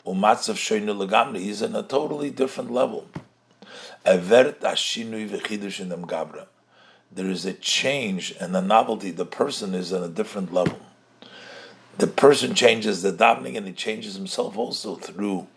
[0.06, 1.39] umatzav shoynu legamri.
[1.39, 3.08] He's in a totally different level.
[4.06, 6.48] Er wird ashinui v'chidush in dem gabra.
[7.12, 9.12] There is a change and a novelty.
[9.12, 10.80] The person is on a different level.
[12.00, 15.48] The person changes the davening and he changes himself also through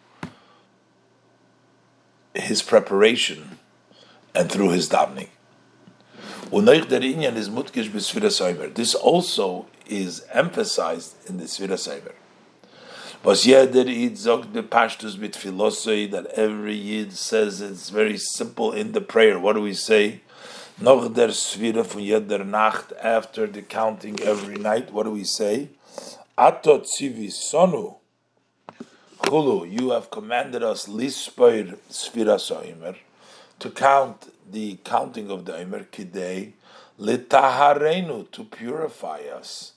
[2.35, 3.59] his preparation
[4.35, 5.29] and through his davening.
[8.75, 12.13] This also is emphasized in the Sfira Seiber.
[13.25, 18.73] Was jeder Yid sagt the Pashtus mit philosophy that every Yid says it's very simple
[18.73, 19.41] in the prayer.
[19.41, 20.21] What do we say?
[20.81, 24.93] Noch der Sfira von jeder Nacht after the counting every night.
[24.93, 25.71] What do we say?
[26.39, 27.97] Atot tzivi sonu
[29.19, 32.95] Chulu, you have commanded us lispoir sfiras oimer
[33.59, 36.53] to count the counting of the oimer kidei
[37.01, 39.73] litaharenu to purify us.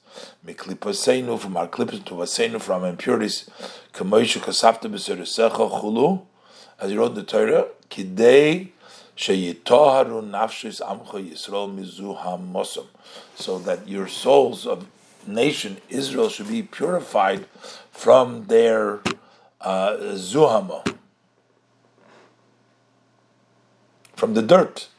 [0.45, 3.49] Miklipaseinu from our clippers to vaseinu from impurities.
[3.93, 6.21] Kamoishu kasafta chulu.
[6.79, 8.69] As you wrote in the Torah kidei
[9.17, 12.87] sheyitoharu nafshis amcha Yisrael mizu hamosam
[13.35, 14.87] so that your souls of
[15.27, 17.45] nation Israel should be purified
[17.91, 19.01] from their
[19.61, 20.95] uh, zuhama
[24.19, 24.89] from the dirt.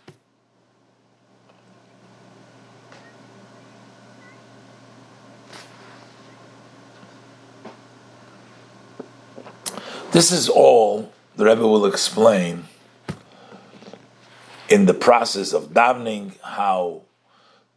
[10.12, 12.64] This is all the Rebbe will explain
[14.68, 17.02] in the process of davening, how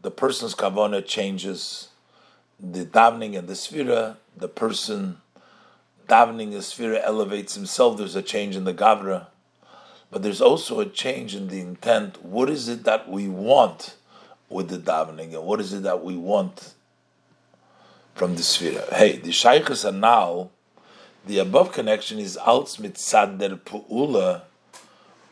[0.02, 1.90] the person's kavana changes,
[2.60, 5.18] the davening and the sphira, the person
[6.08, 9.28] davening the sphira elevates himself, there's a change in the gavra,
[10.14, 12.24] but there's also a change in the intent.
[12.24, 13.96] What is it that we want
[14.48, 16.76] with the davening, and what is it that we want
[18.14, 18.94] from the sphira?
[18.94, 20.52] Hey, the shaykhs are now,
[21.26, 24.44] the above connection is als mit der pu'ula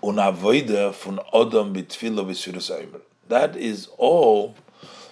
[0.01, 4.55] unavoide von Odom bitfilo v'svirus That is all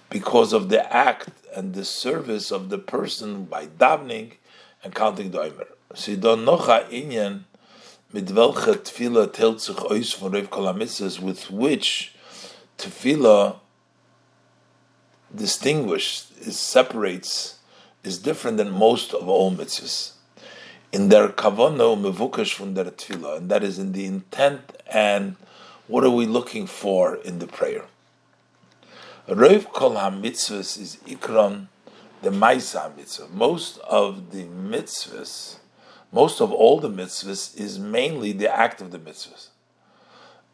[0.09, 4.31] because of the act and the service of the person by davening
[4.83, 5.67] and counting the Omer.
[5.93, 7.43] Nocha inyan
[8.11, 12.13] mit tefillah sich ois von Rev Kolamitzes with which
[12.77, 13.57] tefillah
[15.35, 17.59] distinguished, is separates,
[18.03, 20.13] is different than most of all mitzvahs
[20.91, 25.35] in their kavano mevukash from their tefillah, and that is in the intent and
[25.87, 27.85] what are we looking for in the prayer.
[29.27, 31.67] Rav kol ha-mitzvahs is ikron
[32.21, 33.27] the maisa mitzvah.
[33.31, 35.58] Most of the mitzvahs,
[36.11, 39.47] most of all the mitzvahs, is mainly the act of the mitzvahs.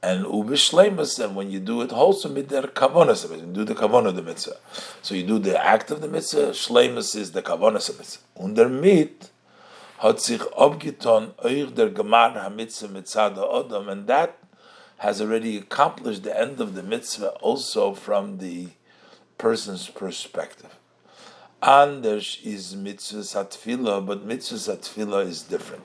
[0.03, 4.09] And ubishlemus, and when you do it, also mit der kavonas you do the kavanah
[4.09, 4.57] of the mitzvah.
[5.01, 8.21] So you do the act of the mitzvah, shlemus is the kavonas of mitzvah.
[8.39, 9.31] Under mit,
[9.99, 14.37] hat sich abgetan euch der Gemar HaMitzvah mitzad Adam, and that
[14.97, 18.67] has already accomplished the end of the mitzvah also from the
[19.37, 20.75] person's perspective.
[21.65, 25.81] Anders is mitzvah satfila, but mitzvah satfila is different.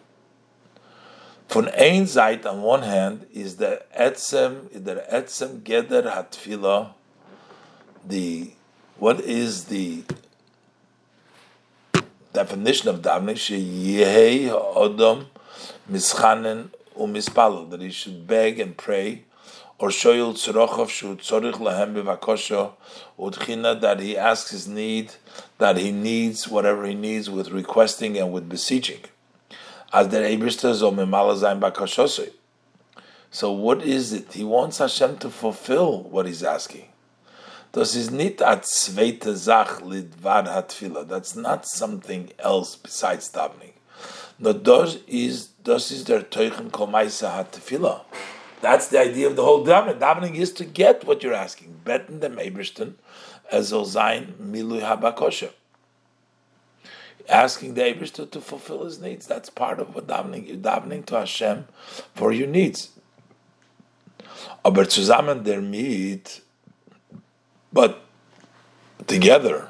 [1.48, 6.92] Von ein Seite on one hand is the etzem, the etzem geder hatfila,
[8.06, 8.50] the
[8.98, 10.02] what is the
[12.34, 15.28] definition of davening, sheyehei odom
[15.90, 19.24] mischanen umispalel, that he should beg and pray,
[19.80, 22.72] or shoyul tzorochov shu tzorich lahem bevakosho
[23.18, 25.12] udchina, that he asks his need,
[25.56, 29.00] that he needs whatever he needs with requesting and with beseeching.
[29.90, 32.30] As der Eberster soll memala sein bakashosoi.
[33.30, 34.34] So what is it?
[34.34, 36.86] He wants Hashem to fulfill what he's asking.
[37.72, 41.08] Das ist nicht a zweite Sach lidvar hatfila.
[41.08, 43.72] That's not something else besides davening.
[44.38, 48.02] No, das is das is der Teuchen kolmaisa hatfila.
[48.60, 49.98] That's the idea of the whole davening.
[49.98, 51.80] Davening is to get what you're asking.
[51.84, 52.94] Betten dem Ebersten
[53.50, 55.50] as soll sein milui habakosha.
[57.28, 59.26] Asking the Ebersten to fulfill his needs.
[59.26, 60.46] That's part of what davening.
[60.46, 61.66] You're davening to Hashem
[62.14, 62.90] for your needs.
[64.64, 66.40] Aber zusammen damit
[67.72, 68.02] but
[69.06, 69.68] together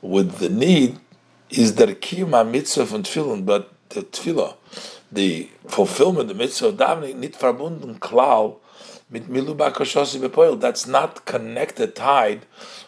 [0.00, 0.98] with the need
[1.50, 4.56] is der kiyuma mitzvah von tefillin, but the tefillah,
[5.12, 8.56] the fulfillment, of the mitzvah of davening, nit verbunden klau
[9.10, 10.58] mit milu bakashosi bepoil.
[10.58, 12.46] That's not connected, tied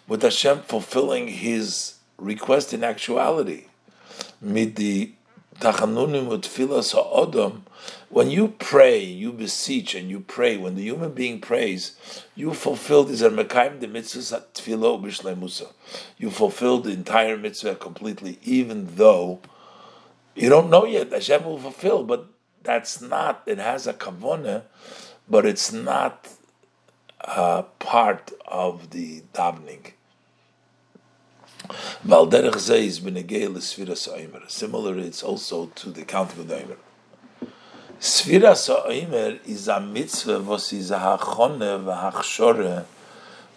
[0.09, 3.67] with Hashem fulfilling His request in actuality.
[4.41, 5.13] Mit the
[5.61, 7.65] tachanunim utfilah sa'odom
[8.15, 11.97] when you pray, you beseech and you pray, when the human being prays,
[12.37, 15.67] you fulfill this mekayim the mitzvah tefillah musa.
[16.17, 19.41] You fulfill the entire mitzvah completely, even though
[20.35, 22.27] you don't know yet Hashem will fulfill, but
[22.63, 24.63] that's not, it has a kavona,
[25.29, 26.29] but it's not
[27.21, 29.93] a part of the davening.
[34.49, 36.77] Similar, it's also to the counting of the Omer.
[38.01, 42.85] Sfira Sa'omer is a mitzvah was is a hachone v'hachshore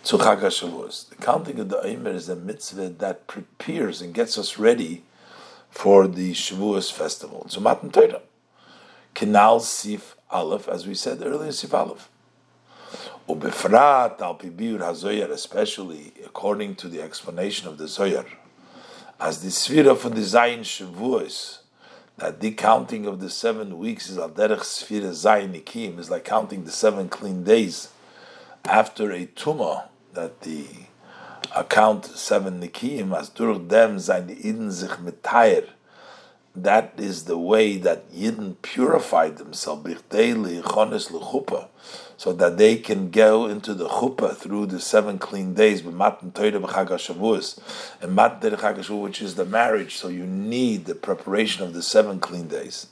[0.03, 4.57] to Chag The counting of the Omer is a mitzvah that prepares and gets us
[4.57, 5.03] ready
[5.77, 7.45] for the Shavuos festival.
[7.49, 8.23] So Matan Torah.
[9.13, 12.09] Kinal Sif Aleph, as we said earlier, Sif Aleph.
[13.29, 18.25] Ubefrat al pibir hazoyer, especially according to the explanation of the Zoyar,
[19.19, 21.59] as the Sfira for the Zayin Shavuos,
[22.17, 26.63] that the counting of the seven weeks is al derech sfira zayin is like counting
[26.65, 27.89] the seven clean days
[28.65, 30.65] after a tuma that the
[31.55, 35.69] account seven nikim as dur dem zayin iden sich mitayer.
[36.57, 39.93] That is the way that Yidden purified themselves
[42.17, 46.31] so that they can go into the chuppah through the seven clean days, and matan
[49.01, 49.97] which is the marriage.
[49.97, 52.87] So you need the preparation of the seven clean days.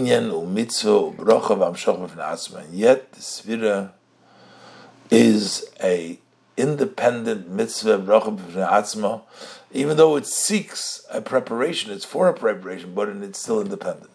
[3.21, 3.91] svira
[5.09, 6.19] is a
[6.57, 9.21] independent mitzvah,
[9.71, 14.09] even though it seeks a preparation, it's for a preparation, but it's still independent.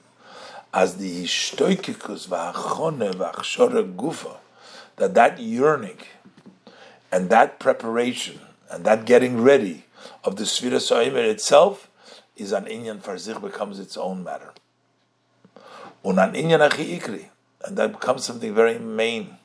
[0.74, 4.36] As the shtoikikus v'achone v'achshore gufa,
[4.96, 5.98] that that yearning
[7.10, 9.86] and that preparation and that getting ready
[10.22, 11.88] of the Sfira Soimer itself
[12.36, 14.52] is an inyan farzich becomes its own matter.
[16.04, 17.26] Unan ikri,
[17.64, 19.36] and that becomes something very main.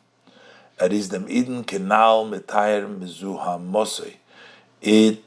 [0.79, 4.15] It is the eden kenal metayer mizuha.
[4.81, 5.23] It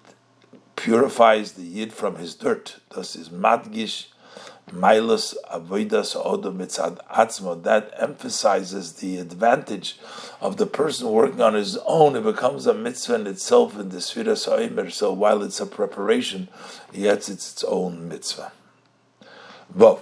[0.76, 2.80] purifies the yid from his dirt.
[2.90, 4.06] Thus is madgish
[4.70, 9.98] Milas Avodas Odom Mitzad Atzmo, that emphasizes the advantage
[10.40, 12.16] of the person working on his own.
[12.16, 16.48] It becomes a mitzvah in itself in the Sfira Soimer, so while it's a preparation,
[16.92, 18.52] yet it's its own mitzvah.
[19.76, 20.00] So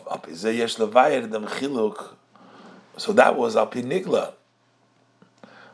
[3.12, 4.32] that was Api Nigla.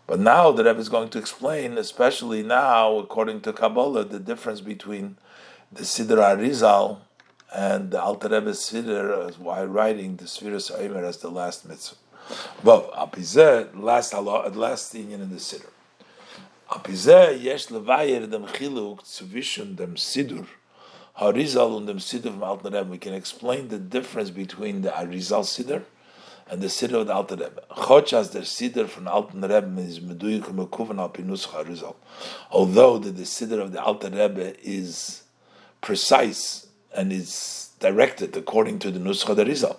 [0.07, 4.61] But now the Rebbe is going to explain, especially now, according to Kabbalah, the difference
[4.61, 5.16] between
[5.70, 6.99] the Siddur Arizal
[7.55, 11.97] and the Alter Rebbe Siddur while writing the Sfiras Omer as the last mitzvah.
[12.64, 15.70] But apizeh last last thing in the Siddur.
[16.70, 20.47] Apizeh yesh levayer dem chiluk zwischen dem Siddur
[21.14, 22.90] Harizal und dem Siddur from Alter Rebbe.
[22.90, 25.82] We can explain the difference between the Arizal Siddur
[26.50, 27.62] and the Siddur of the Alter Rebbe.
[27.70, 31.94] Choch as the Siddur from Alter Rebbe is meduyik mekuvan al pinus Harizal.
[32.50, 35.22] Although the, the Siddur of the Alter Rebbe is
[35.80, 39.78] precise and is directed according to the Nuscha Rizal.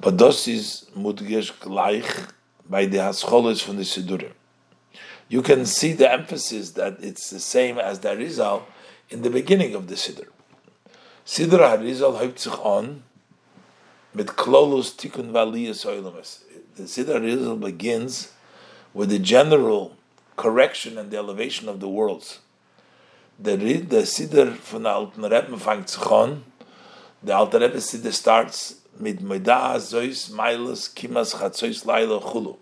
[0.00, 2.30] But this is mudgesh gleich
[2.68, 4.32] by the Hascholis from the Sidurim.
[5.28, 8.66] You can see the emphasis that it's the same as the Rizal
[9.10, 10.28] in the beginning of the Siddur.
[11.24, 13.02] Siddur HaRizal hebt sich on
[14.14, 16.40] mit Klolus Tikkun Valiyas Oilamas.
[16.76, 18.32] The Siddur HaRizal begins
[18.94, 19.96] with the general
[20.36, 22.40] correction and the elevation of the worlds
[23.38, 26.44] the the Siddur von der Alten Rebbe fängt sich an.
[27.22, 32.56] Der Alte Rebbe Siddur starts mit Moida, Zois, Milas, Kimas, Chatzois, Laila, Chulu.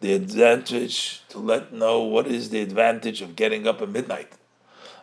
[0.00, 4.28] The advantage to let know what is the advantage of getting up at midnight.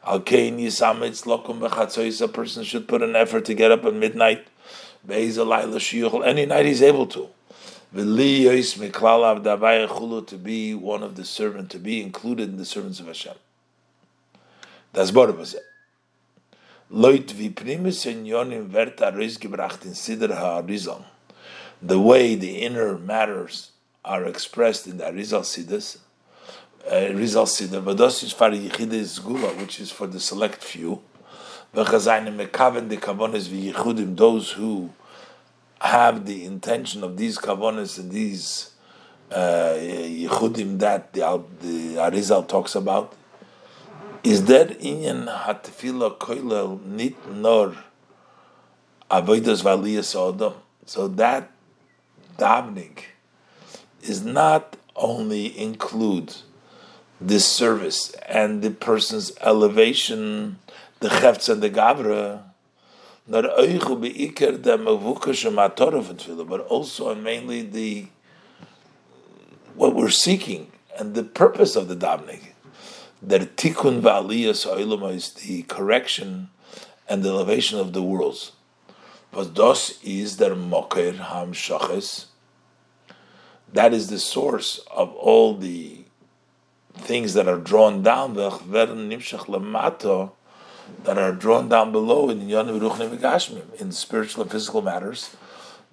[0.07, 4.47] Yisamitz Lokum a person should put an effort to get up at midnight.
[5.09, 7.29] Any night he's able to.
[7.93, 8.05] To
[10.37, 13.35] be one of the servant, to be included in the servants of Hashem.
[14.93, 15.11] Das
[20.31, 21.03] ha-Arizal.
[21.81, 23.71] The way the inner matters
[24.05, 25.97] are expressed in the Arizal Siddhas,
[26.91, 31.01] uh, Rizal Siddha, but das is for Yechidis Gula, which is for the select few.
[31.73, 32.05] Those
[34.51, 34.89] who
[35.79, 38.71] have the intention of these kavonis and these
[39.31, 43.13] uh, yichudim that the, the Arizal talks about,
[44.23, 47.75] is der inyan hatfila koilel nit nor
[49.11, 50.53] avodas valiyas odom.
[50.85, 51.51] So that
[52.37, 52.97] davening
[54.01, 56.33] is not only include
[57.19, 60.59] this service and the person's elevation,
[60.99, 62.43] the chefts and the gavra,
[63.27, 68.07] nor oichu the mavuka but also and mainly the
[69.75, 72.47] what we're seeking and the purpose of the davening
[73.21, 76.49] that tikkun va'aliyas ha'ilama is the correction
[77.09, 78.51] and the elevation of the worlds.
[79.31, 81.53] But dos is der moker ham.
[83.73, 85.96] That is the source of all the
[86.99, 88.61] things that are drawn down, that
[91.17, 92.49] are drawn down below in
[93.79, 95.35] in spiritual and physical matters.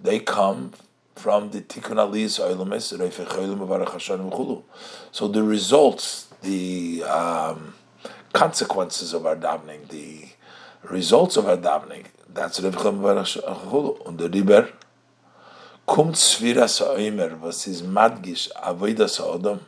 [0.01, 0.73] They come
[1.15, 2.41] from the tikkun aliyas
[5.13, 7.75] So the results the um,
[8.33, 10.29] consequences of our davening, the
[10.83, 12.05] results of our davening.
[12.33, 14.69] That's und der Riber
[15.87, 19.61] kommt Sfira Sa'omer, was is Madgish Avoida Sa'odom.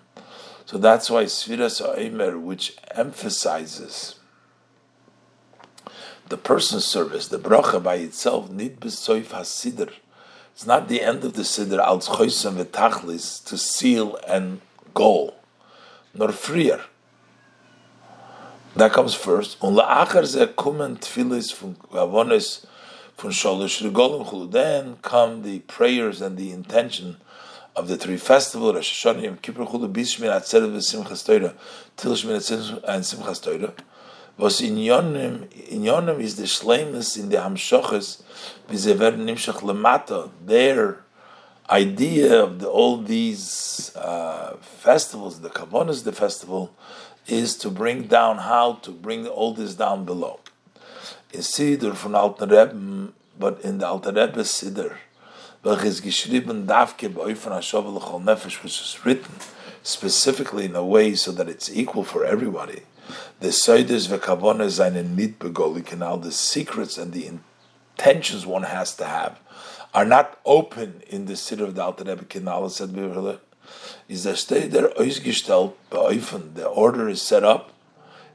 [0.66, 4.16] So that's why Sfira Sa'omer, which emphasizes
[6.28, 9.92] the person's service, the bracha by itself, nid besoif hasider.
[10.52, 14.60] It's not the end of the siddur, als choisem v'tachlis, to seal and
[14.92, 15.36] goal
[16.12, 16.80] nor freer.
[18.74, 19.58] That comes first.
[19.60, 22.66] Und la'achar ze kommen tfilis von avonis
[23.16, 24.50] von sholosh regolim.
[24.50, 27.18] Then come the prayers and the intention
[27.76, 31.52] of the three festivals, Rosh Hashanah, Yom Kippur chulu, bishmin atzeret v'simchas toira,
[31.96, 33.72] til and simchas toira.
[34.38, 38.22] Was in yonim, in yonim is the shleimus in the hamshoches,
[38.68, 40.30] v'zever nimshach lemata.
[40.44, 41.00] their
[41.68, 46.72] idea of the, all these uh, festivals, the Kavonas, the festival,
[47.26, 50.40] is to bring down how to bring all this down below.
[51.32, 54.96] In Siddur von Alten Rebbe, but in the Alten Rebbe Siddur,
[58.62, 59.34] which is written
[59.82, 62.82] specifically in a way so that it's equal for everybody.
[63.40, 69.06] The Seides v'Kavonas seine nit begoli canal, the secrets and the intentions one has to
[69.06, 69.40] have
[69.92, 72.94] are not open in the city of the Alter Rebbe Kinala said
[74.08, 76.54] is stay there ausgestellt beofen.
[76.54, 77.72] The order is set up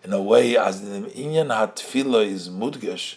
[0.04, 3.16] in a way as the inyan hatfila is mudgesh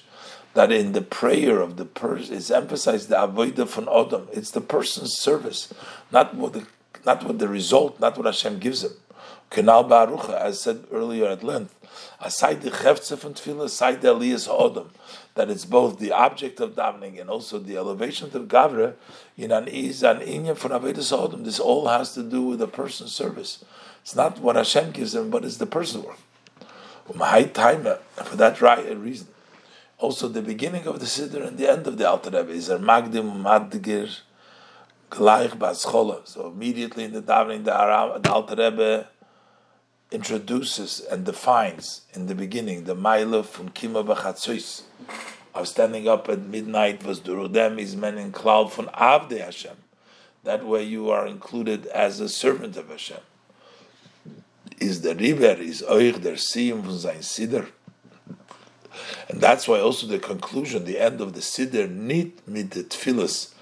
[0.55, 4.29] that in the prayer of the person is emphasized the avodah von Adam.
[4.33, 5.73] It's the person's service,
[6.11, 6.67] not what the
[7.05, 8.93] not what the result, not what Hashem gives him.
[9.51, 11.75] Kenal Barucha, as said earlier at length,
[12.21, 14.89] aside the chefze from tefillah, aside the aliyas ha'odam,
[15.35, 18.95] that it's both the object of davening and also the elevation of gavra,
[19.37, 21.45] in an is an inyan for avedis ha'odam.
[21.45, 23.65] This all has to do with the person's service.
[24.01, 26.19] It's not what Hashem gives him, but it's the person's work.
[27.19, 27.87] High time
[28.17, 29.29] for that right reason.
[30.05, 32.77] Also, the beginning of the siddur and the end of the Alter Rebbe is a
[32.77, 34.21] magdim madgir
[35.09, 36.29] gleich baschola.
[36.29, 39.09] So immediately in the davening, the, Alter Rebbe
[40.11, 44.83] introduces and defines in the beginning the Maila from Kima B'Chatzois
[45.55, 49.79] of standing up at midnight was Durudem is men in cloud from Avde Hashem.
[50.43, 53.23] That way you are included as a servant of Hashem.
[54.79, 57.69] Is the river is euch der Siyum von sein Siddur.
[59.29, 63.55] And that's why also the conclusion, the end of the Siddur, nicht mit the Tfilis,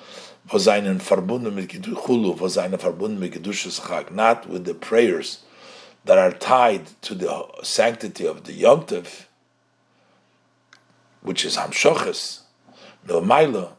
[0.51, 5.45] was einen verbunden mit Chulu, was einen verbunden mit Kedushas Chag, not with the prayers
[6.05, 9.26] that are tied to the sanctity of the Yom Tov,
[11.22, 12.41] which is Hamshoches,
[13.07, 13.72] no Maila,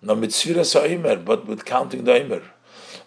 [0.00, 2.42] no Mitzvira Sa'imer, but with counting the Imer.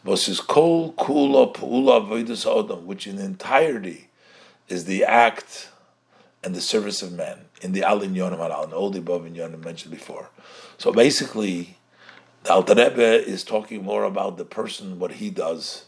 [0.03, 4.09] Was Kol Kula Pula Avodas Odom, which in entirety
[4.69, 5.69] is the act
[6.43, 9.33] and the service of man in the Alin Yonim Al, and all the above in
[9.33, 10.29] Yonim mentioned before.
[10.77, 11.77] So basically,
[12.43, 15.85] the Alter Rebbe is talking more about the person, what he does,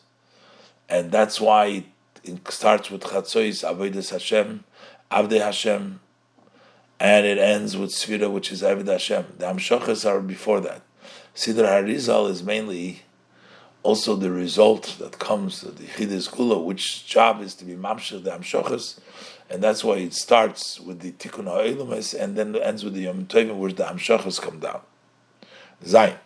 [0.88, 1.86] and that's why
[2.24, 4.64] it starts with Chatzois, Avodas Hashem,
[5.12, 6.00] Avde Hashem,
[7.00, 9.26] and it ends with Svira, which is Aved Hashem.
[9.38, 10.82] The Amshachas are before that.
[11.34, 13.04] Siddur Harizal is mainly
[13.84, 18.24] also the result that comes to the Chidis Gula, which job is to be Mamshach
[18.24, 19.00] the Amshachas,
[19.50, 23.26] and that's why it starts with the Tikkun HaElumes and then ends with the Yom
[23.26, 24.82] Tovim, where the Amshachas come down.
[25.84, 26.18] Zayin.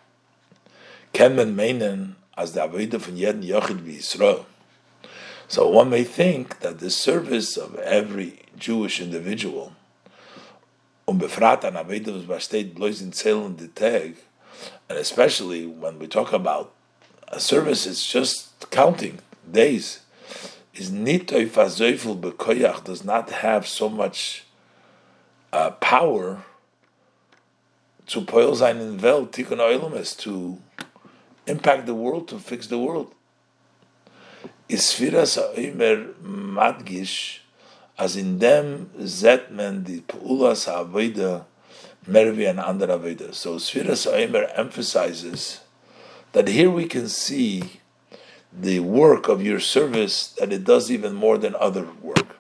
[1.14, 4.46] Ken men meinen, as the Avodah von Jeden Yochid Yisrael,
[5.48, 9.74] so one may think that the service of every Jewish individual,
[11.08, 11.64] um befrat
[14.90, 16.74] and especially when we talk about
[17.28, 19.20] a service, it's just counting
[19.50, 20.03] days.
[20.74, 24.46] Is nitoy fazoiful bekoyach does not have so much
[25.52, 26.44] uh, power
[28.08, 30.58] to poil sein in Welt, tikkun to
[31.46, 33.14] impact the world, to fix the world
[34.74, 37.40] is Sfiras Oimer Madgish,
[37.98, 41.46] as in dem zet men die Pulas Aveda
[42.08, 43.34] Mervi and Ander Aveda.
[43.34, 45.62] So Sfiras Oimer emphasizes
[46.32, 47.82] that here we can see
[48.56, 52.38] the work of your service, that it does even more than other work.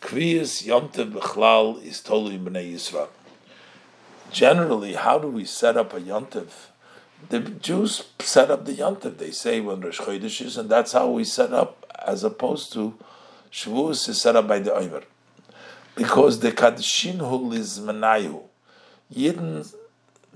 [0.00, 3.08] Kviyas Yomtev Bechlal is totally Bnei Yisrael.
[4.30, 6.50] Generally, how do we set up a Yomtev?
[7.28, 9.18] the Jews set up the Yantiv.
[9.18, 12.98] They say when Rosh Chodesh is, and that's how we set up, as opposed to
[13.52, 15.02] Shavuos is set up by the Omer.
[15.94, 18.42] Because the Kadishin Hul is Menayu.
[19.14, 19.74] Yidden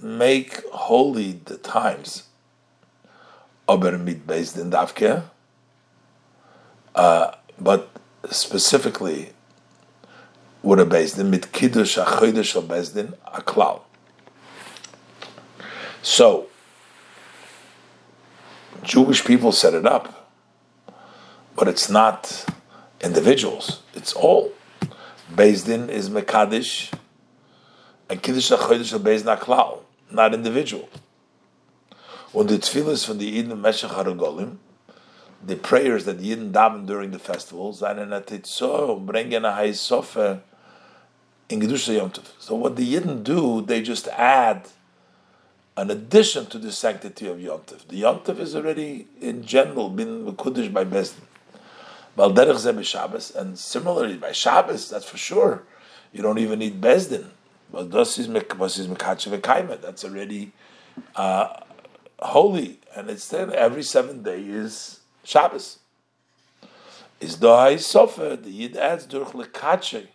[0.00, 2.24] make holy the times.
[3.66, 5.24] Aber mit based in Davke.
[6.94, 7.90] Uh, but
[8.30, 9.32] specifically,
[10.62, 13.82] would a based in mit Kiddush a Chodesh a based in a klal.
[16.02, 16.46] So,
[18.82, 20.30] Jewish people set it up,
[21.56, 22.44] but it's not
[23.00, 23.80] individuals.
[23.94, 24.52] It's all.
[25.34, 26.92] Based in is Mekadish,
[28.08, 30.88] and Kiddush HaChodesh are based Naklal, not individual.
[32.34, 34.56] When the tefillahs from the Eden Meshach HaRagolim,
[35.46, 38.00] the prayers that Yidden daven during the festivals, Yom
[42.10, 42.24] Tov.
[42.40, 44.66] So what the Yidden do, they just add
[45.76, 47.86] an addition to the sanctity of Yontif.
[47.86, 51.20] The Yontif is already, in general, been Mekudish by Bezdin.
[52.18, 55.62] Balderech Zeh Shabbos, and similarly by Shabbos, that's for sure.
[56.12, 57.26] You don't even need Bezdin.
[57.70, 60.50] But das is Mekachev That's already
[61.14, 61.60] uh,
[62.24, 65.78] holy, and instead every seventh day is Shabbos.
[67.20, 70.08] Is Dohai Sofer, the Yid adds durch Lekache,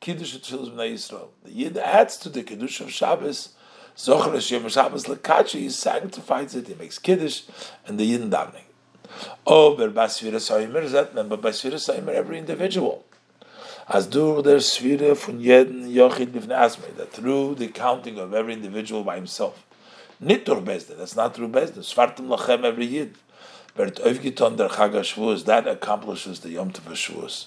[0.00, 1.28] Kiddush Tfilas B'nai Yisrael.
[1.44, 3.50] The Yid adds to the Kiddush of Shabbos,
[3.96, 7.42] Zocher Hashem Shabbos Lekache, he sanctifies it, he makes Kiddush,
[7.86, 8.64] and the Yid davening.
[9.46, 13.04] Oh, but Basvira Saimer, that member Basvira Saimer, every individual.
[13.88, 19.04] As durch der Svira von jeden Yochid Asme, that through the counting of every individual
[19.04, 19.66] by himself.
[20.20, 21.78] Durch Bezdin, that's not through Bezdin.
[21.78, 23.16] Svartim Lachem every Yid.
[23.74, 27.46] But Oivgiton der Chag HaShavuos, that accomplishes the Yom Tov HaShavuos.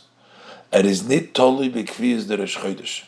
[0.73, 3.03] It is nit totally bekviz the Rosh Chodesh.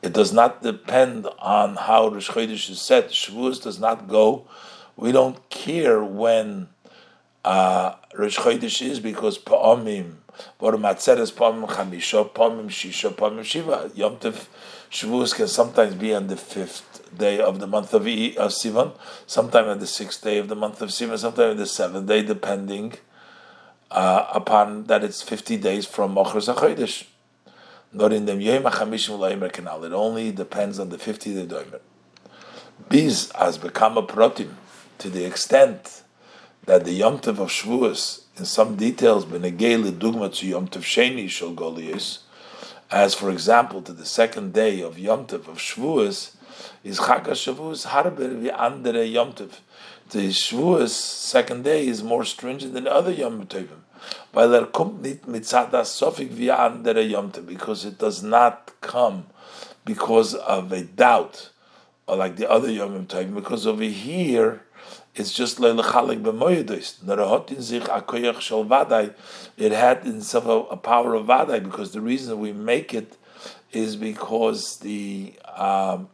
[0.00, 3.08] It does not depend on how Rosh Chodesh is set.
[3.08, 4.46] Shavuos does not go.
[4.96, 6.68] We don't care when
[7.44, 10.14] uh, Rosh Chodesh is because Pa'omim,
[10.58, 13.90] Bor Matzeres Pa'omim Chamisha, Pa'omim Shisha, Pa'omim Shiva.
[13.94, 14.46] Yom Tov
[14.90, 18.96] Shavuos can sometimes be on the fifth day of the month of, of Sivan,
[19.26, 22.22] sometime on the sixth day of the month of Sivan, sometime on the seventh day,
[22.22, 22.94] depending
[23.90, 27.06] uh, upon that it's 50 days from Mochers HaChodesh.
[27.92, 29.84] Not in the Yom HaChamishim Canal.
[29.84, 31.80] It only depends on the 50 day Doimer.
[32.88, 34.54] Biz has become a protim
[34.98, 36.02] to the extent
[36.66, 41.28] that the Yom Tov of Shavuos, in some details, benegei dugma to Yom Tov Sheni
[41.28, 42.20] Shal Golius,
[42.90, 46.33] as for example to the second day of Yom Tov of Shavuos,
[46.82, 49.60] is Chag Shavuos harber vi andere Yom Tov.
[50.10, 53.82] The Shavuos second day is more stringent than other Yom Tovim.
[54.32, 59.26] Weil er kommt nicht mit Sofik wie andere Yom Tov, because it does not come
[59.84, 61.50] because of a doubt,
[62.06, 64.62] or like the other Yom Tovim, because over here,
[65.14, 67.02] it's just leilachalik b'moyedis.
[67.04, 69.14] Narahotin zich akoyach shel vaday.
[69.56, 73.16] It had in itself a, a, power of vaday because the reason we make it
[73.72, 76.08] is because the um,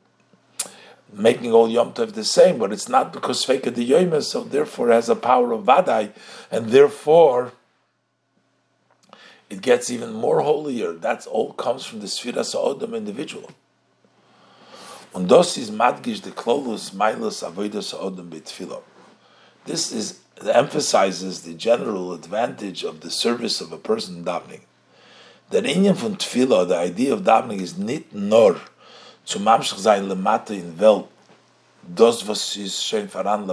[1.13, 4.91] making all Yom Tov the same, but it's not because Sveika the Yom so therefore
[4.91, 6.13] has a power of Vadai,
[6.51, 7.53] and therefore
[9.49, 10.93] it gets even more holier.
[10.93, 13.51] That all comes from the Sfira Sa'odam individual.
[15.13, 18.83] Und das ist Madgish the Klolus Milos Avodah Sa'odam B'Tfilah.
[19.65, 24.61] This is emphasizes the general advantage of the service of a person davening.
[25.51, 28.61] The Inyan von Tfilah, the idea of davening is nit nor
[29.31, 31.07] zu mamschich sein lemate in Welt,
[31.83, 33.49] das was ist schön voran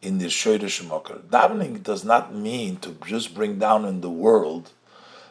[0.00, 1.20] in the Shoyrish Mokker.
[1.30, 4.72] Davening does not mean to just bring down in the world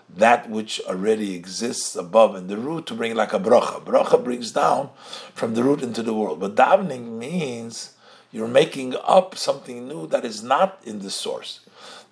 [0.08, 3.84] that which already exists above in the root to bring like a bracha.
[3.84, 4.90] Bracha brings down
[5.34, 6.40] from the root into the world.
[6.40, 7.94] But davening means
[8.32, 11.60] you're making up something new that is not in the source.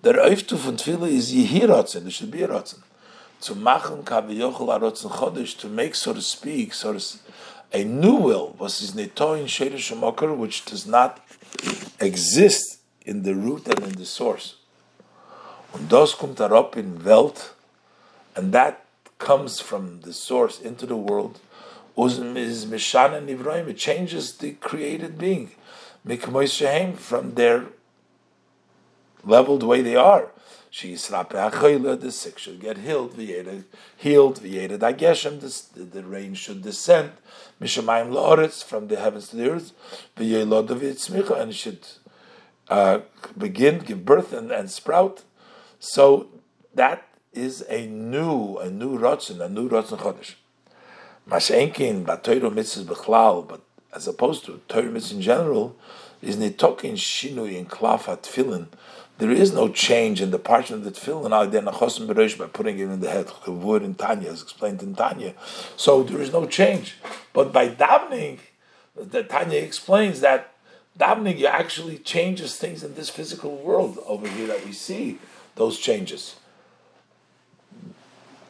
[0.01, 2.81] The Reiftu von Tfila is Yehiratzen, there should be a Ratzen
[3.43, 7.19] to machen kaviyochel arotzen chodesh to make, so to speak, so to,
[7.73, 11.19] a new will was his netoin shadish shemokar, which does not
[11.99, 14.55] exist in the root and in the source.
[15.73, 17.53] Und das kommt up in Welt,
[18.35, 18.85] and that
[19.17, 21.39] comes from the source into the world.
[21.97, 25.51] Is Mishana Nivroim, it changes the created being.
[26.05, 27.65] From their
[29.23, 30.31] level the way they are.
[30.75, 33.63] She the sick should get healed, v'yeda,
[33.95, 37.11] healed, v'yeda dageshem, the, the rain should descend,
[37.61, 39.71] mishamayim la'oretz, from the heavens to the earth,
[40.17, 41.87] v'yelod v'yitzmicha, and should
[42.69, 43.01] uh,
[43.37, 45.21] begin, give birth and, and sprout.
[45.79, 46.29] So
[46.73, 50.33] that is a new, a new rotzen, a new rotzen chodesh.
[51.29, 53.61] Mashenkin, batoiro mitzvahs bechlal, but
[53.93, 55.75] as opposed to Torah in general,
[56.23, 58.69] is nitokin shinui in klafat tefillin,
[59.19, 63.09] there is no change in the parchment of the tefillin by putting it in the
[63.09, 63.27] head.
[63.27, 65.33] Kavur in Tanya is explained in Tanya.
[65.77, 66.95] So there is no change.
[67.31, 68.39] But by davening,
[68.95, 70.53] the Tanya explains that
[70.99, 75.19] davening actually changes things in this physical world over here that we see
[75.55, 76.35] those changes.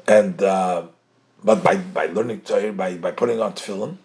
[0.07, 0.87] And uh,
[1.43, 2.41] but by, by learning
[2.75, 3.97] by, by putting on tefillin,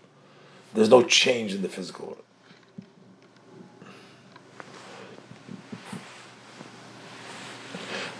[0.74, 2.24] there's no change in the physical world.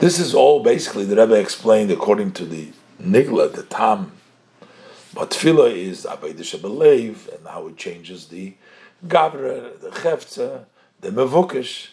[0.01, 2.69] This is all basically the Rebbe explained according to the
[3.03, 4.13] Nigla, the Tam.
[5.13, 8.55] But Tefillah is Avodah Shabalev, and how it changes the
[9.05, 10.67] Gavra, the Chefza,
[11.01, 11.89] the Mevukish.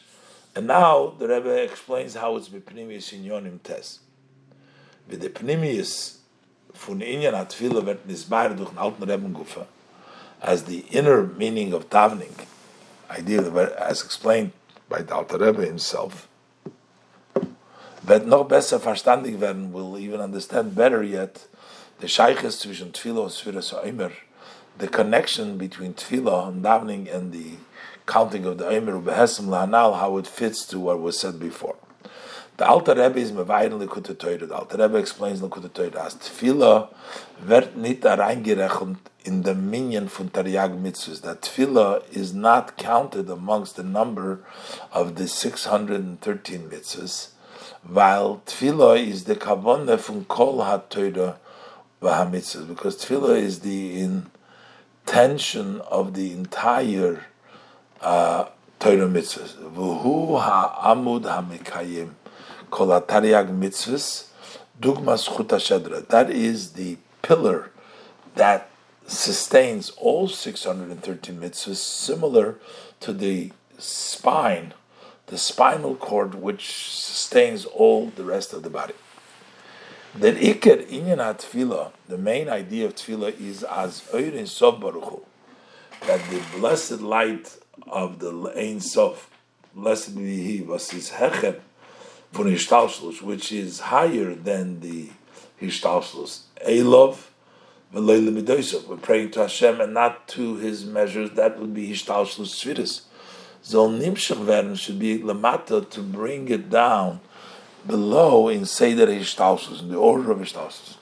[0.56, 4.02] And now the Rebbe explains how it's Bepnimius in Yonim Tes.
[5.10, 6.18] With the Pnimius
[6.76, 9.66] von Inyan HaTefillah wird nisbar durch den Rebbe Gufa,
[10.44, 12.46] as the inner meaning of davening,
[13.10, 13.42] idea
[13.80, 14.52] as explained
[14.88, 16.28] by the Alter Rebbe himself,
[18.08, 21.48] wird noch besser verstandig werden, will even understand better yet
[22.00, 24.12] the shaykhs zwischen Tefillah and Sfira So'imer,
[24.78, 27.58] the connection between Tefillah and davening and the
[28.06, 31.76] counting of the Omer Ubehesim Lahanal, how it fits to what was said before.
[32.58, 34.46] The Alter Rebbe is mevayin Likutei Torah.
[34.46, 36.90] The Alter Rebbe explains Likutei Torah as Tefillah
[37.42, 41.22] wird nicht reingerechnet in the minyan von Taryag mitzvahs.
[41.22, 44.40] That Tefillah is not counted amongst the number
[44.92, 47.30] of the 613 mitzvahs,
[47.88, 51.38] while Tefillah is the kavanah from Kol HaTorah
[52.02, 57.26] v'HaMitzvahs, because Tefillah is the intention of the entire
[58.02, 58.46] uh,
[58.80, 59.56] Torah mitzvahs.
[59.56, 62.12] V'hu ha'amud ha'mekayim
[62.70, 64.28] kol ha'taryag mitzvahs
[64.80, 67.72] dugmas chut That is the pillar
[68.36, 68.70] that
[69.08, 72.60] sustains all 613 mitzvahs, similar
[73.00, 74.74] to the spine,
[75.28, 78.94] the spinal cord which sustains all the rest of the body.
[80.14, 85.26] The Iker Inyan Tefillah, the main idea of Tefillah is as Eurin Sof Baruch
[86.08, 87.58] that the blessed light
[87.88, 89.30] of the Ein Sof,
[89.74, 91.60] blessed be He, was his Hecher
[92.32, 95.10] von Hishtalshlus, which is higher than the
[95.62, 96.44] Hishtalshlus.
[96.66, 97.18] Elov,
[97.92, 101.32] we're praying to Hashem and not to His measures.
[101.32, 103.02] That would be Hishtalshlus Tzviris.
[103.66, 107.20] Zol Nimshach werden should be Lamata to bring it down
[107.88, 110.98] below in Seder Hishtalshlus, in the order of Hishtalshlus.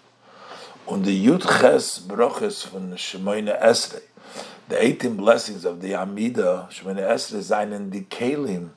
[0.88, 4.02] Und the Yud Ches Broches von Shemoyne Esrei,
[4.70, 8.70] the 18 blessings of the Amida, Shemoyne Esrei, seinen die Kelim,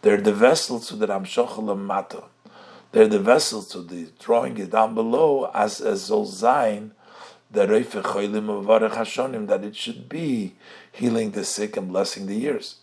[0.00, 2.22] they're the vessels to the Ramshoch Mata.
[2.92, 6.92] They're the vessels to the drawing it down below as a Zol Zayin,
[7.50, 10.54] the Reife Cholim of Hashonim, that it should be
[10.90, 12.76] healing the sick and blessing the years.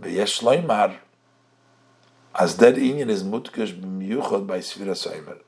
[0.00, 0.96] V'yesh loymar,
[2.34, 5.38] as that inyan is mutkash b'miyuchot by Sfira Soimer.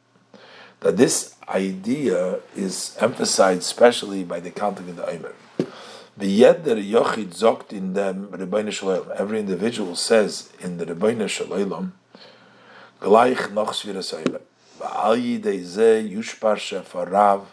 [0.80, 5.34] That this idea is emphasized especially by the counting of the Omer.
[6.16, 9.11] The yet der yochid zokt in the Ribbono Shel Olam.
[9.12, 11.92] Every individual says in the Ribbono Shel Olam,
[13.00, 14.40] gleich noch Sfira Soimer.
[14.78, 17.46] V'al yidei ze yushpar shefarav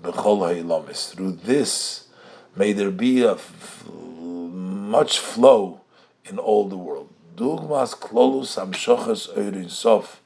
[0.00, 2.06] through this,
[2.54, 5.80] may there be a f- much flow
[6.28, 7.08] in all the world.
[7.36, 10.22] Dugmas klolus amshochas oirin sof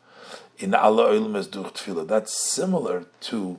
[0.59, 2.07] in alla oilmes durch tefillah.
[2.07, 3.59] That's similar to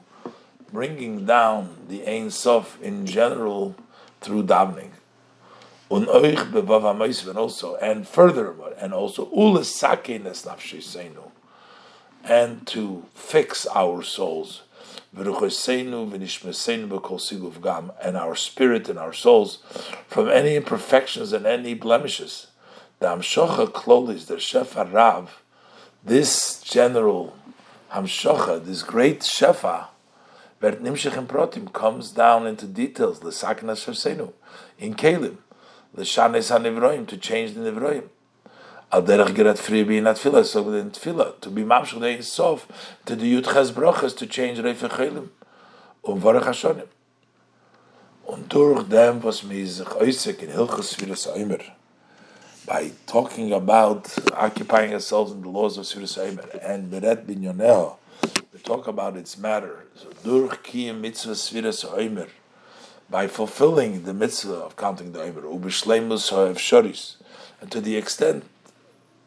[0.72, 3.76] bringing down the Ein Sof in general
[4.22, 4.92] through davening.
[5.90, 11.30] Und euch bevav also, and furthermore, and also ules sakenes nafshisenu,
[12.24, 14.64] and to fix our souls
[18.02, 19.58] and our spirit and our souls
[20.08, 22.48] from any imperfections and any blemishes.
[23.00, 25.42] The Hamshocha Klolis, the Shefa Rav,
[26.04, 27.36] this general
[27.92, 29.88] Hamshocha, this great Shefa,
[30.60, 34.34] Vert Nimshech Protim, comes down into details, the Sakna Shasenu,
[34.80, 35.38] in Kalim,
[35.94, 38.10] the Shanes HaNivroim, to change the Nivroim
[38.94, 40.30] al derech gerat free be not so
[40.72, 42.68] in tefillah, to be mamshach the sof,
[43.06, 45.30] to the yud ches brachas, to change reif chelim,
[46.04, 46.88] um varach hashonim.
[48.28, 51.60] Und durch dem, was mir sich äußert in Hilchas Sfiras Eimer,
[52.68, 57.98] by talking about occupying ourselves in the laws of Sfiras Eimer, and Beret bin Yonel,
[58.54, 59.86] we talk about its matter.
[59.96, 62.30] So, durch kiyim mitzvah Sfiras Eimer,
[63.10, 67.16] by fulfilling the mitzvah of counting the Eimer, ubishleimus ha'ev shoris,
[67.60, 68.44] and to the extent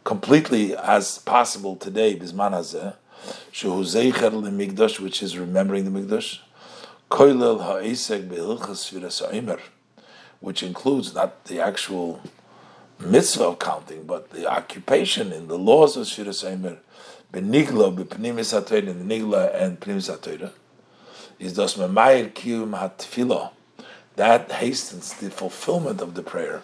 [0.07, 2.95] completely as possible today, Bisman Hazeh,
[3.53, 6.39] Shehu Zeicher Mikdash, which is remembering the Mikdash,
[7.11, 9.61] Koilel Firas
[10.39, 12.23] which includes not the actual
[13.01, 16.79] mitzvah of counting, but the occupation in the laws of Firas Ha'imr,
[17.33, 20.53] Benigla, Bepnimis HaTorah, in the Nigla and Pnimis HaTorah,
[21.41, 23.51] is Das Memayir Kiyum HaTfilah,
[24.15, 26.63] that hastens the fulfillment of the prayer,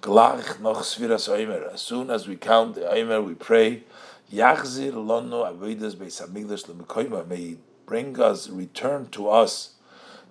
[0.00, 1.72] Glach noch sviras oimer.
[1.72, 3.82] As soon as we count the oimer, we pray.
[4.32, 7.26] Yachzir lono avodas beis hamikdash lemekoyma.
[7.26, 9.74] May bring us, return to us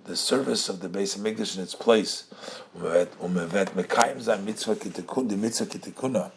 [0.06, 2.24] the service of the Beis Hamikdash in its place.
[2.76, 6.32] Umevet mekayim zay mitzvah kitikun, the mitzvah kitikuna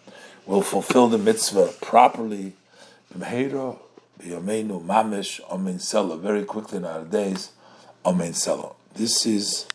[0.44, 2.52] will fulfill the mitzvah properly.
[3.14, 3.78] B'meiro
[4.20, 6.18] b'yomeinu mamish omen selo.
[6.18, 7.52] Very quickly in our days,
[8.04, 8.76] omen selo.
[8.94, 9.66] This is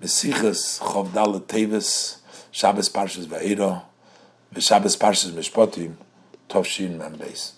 [0.00, 2.18] Mesiches Chovdal Tevis.
[2.52, 3.82] Shabbos Parshas Va'era,
[4.58, 5.94] Shabbos Parshas Mishpatim,
[6.48, 7.52] Tovshin Membeis.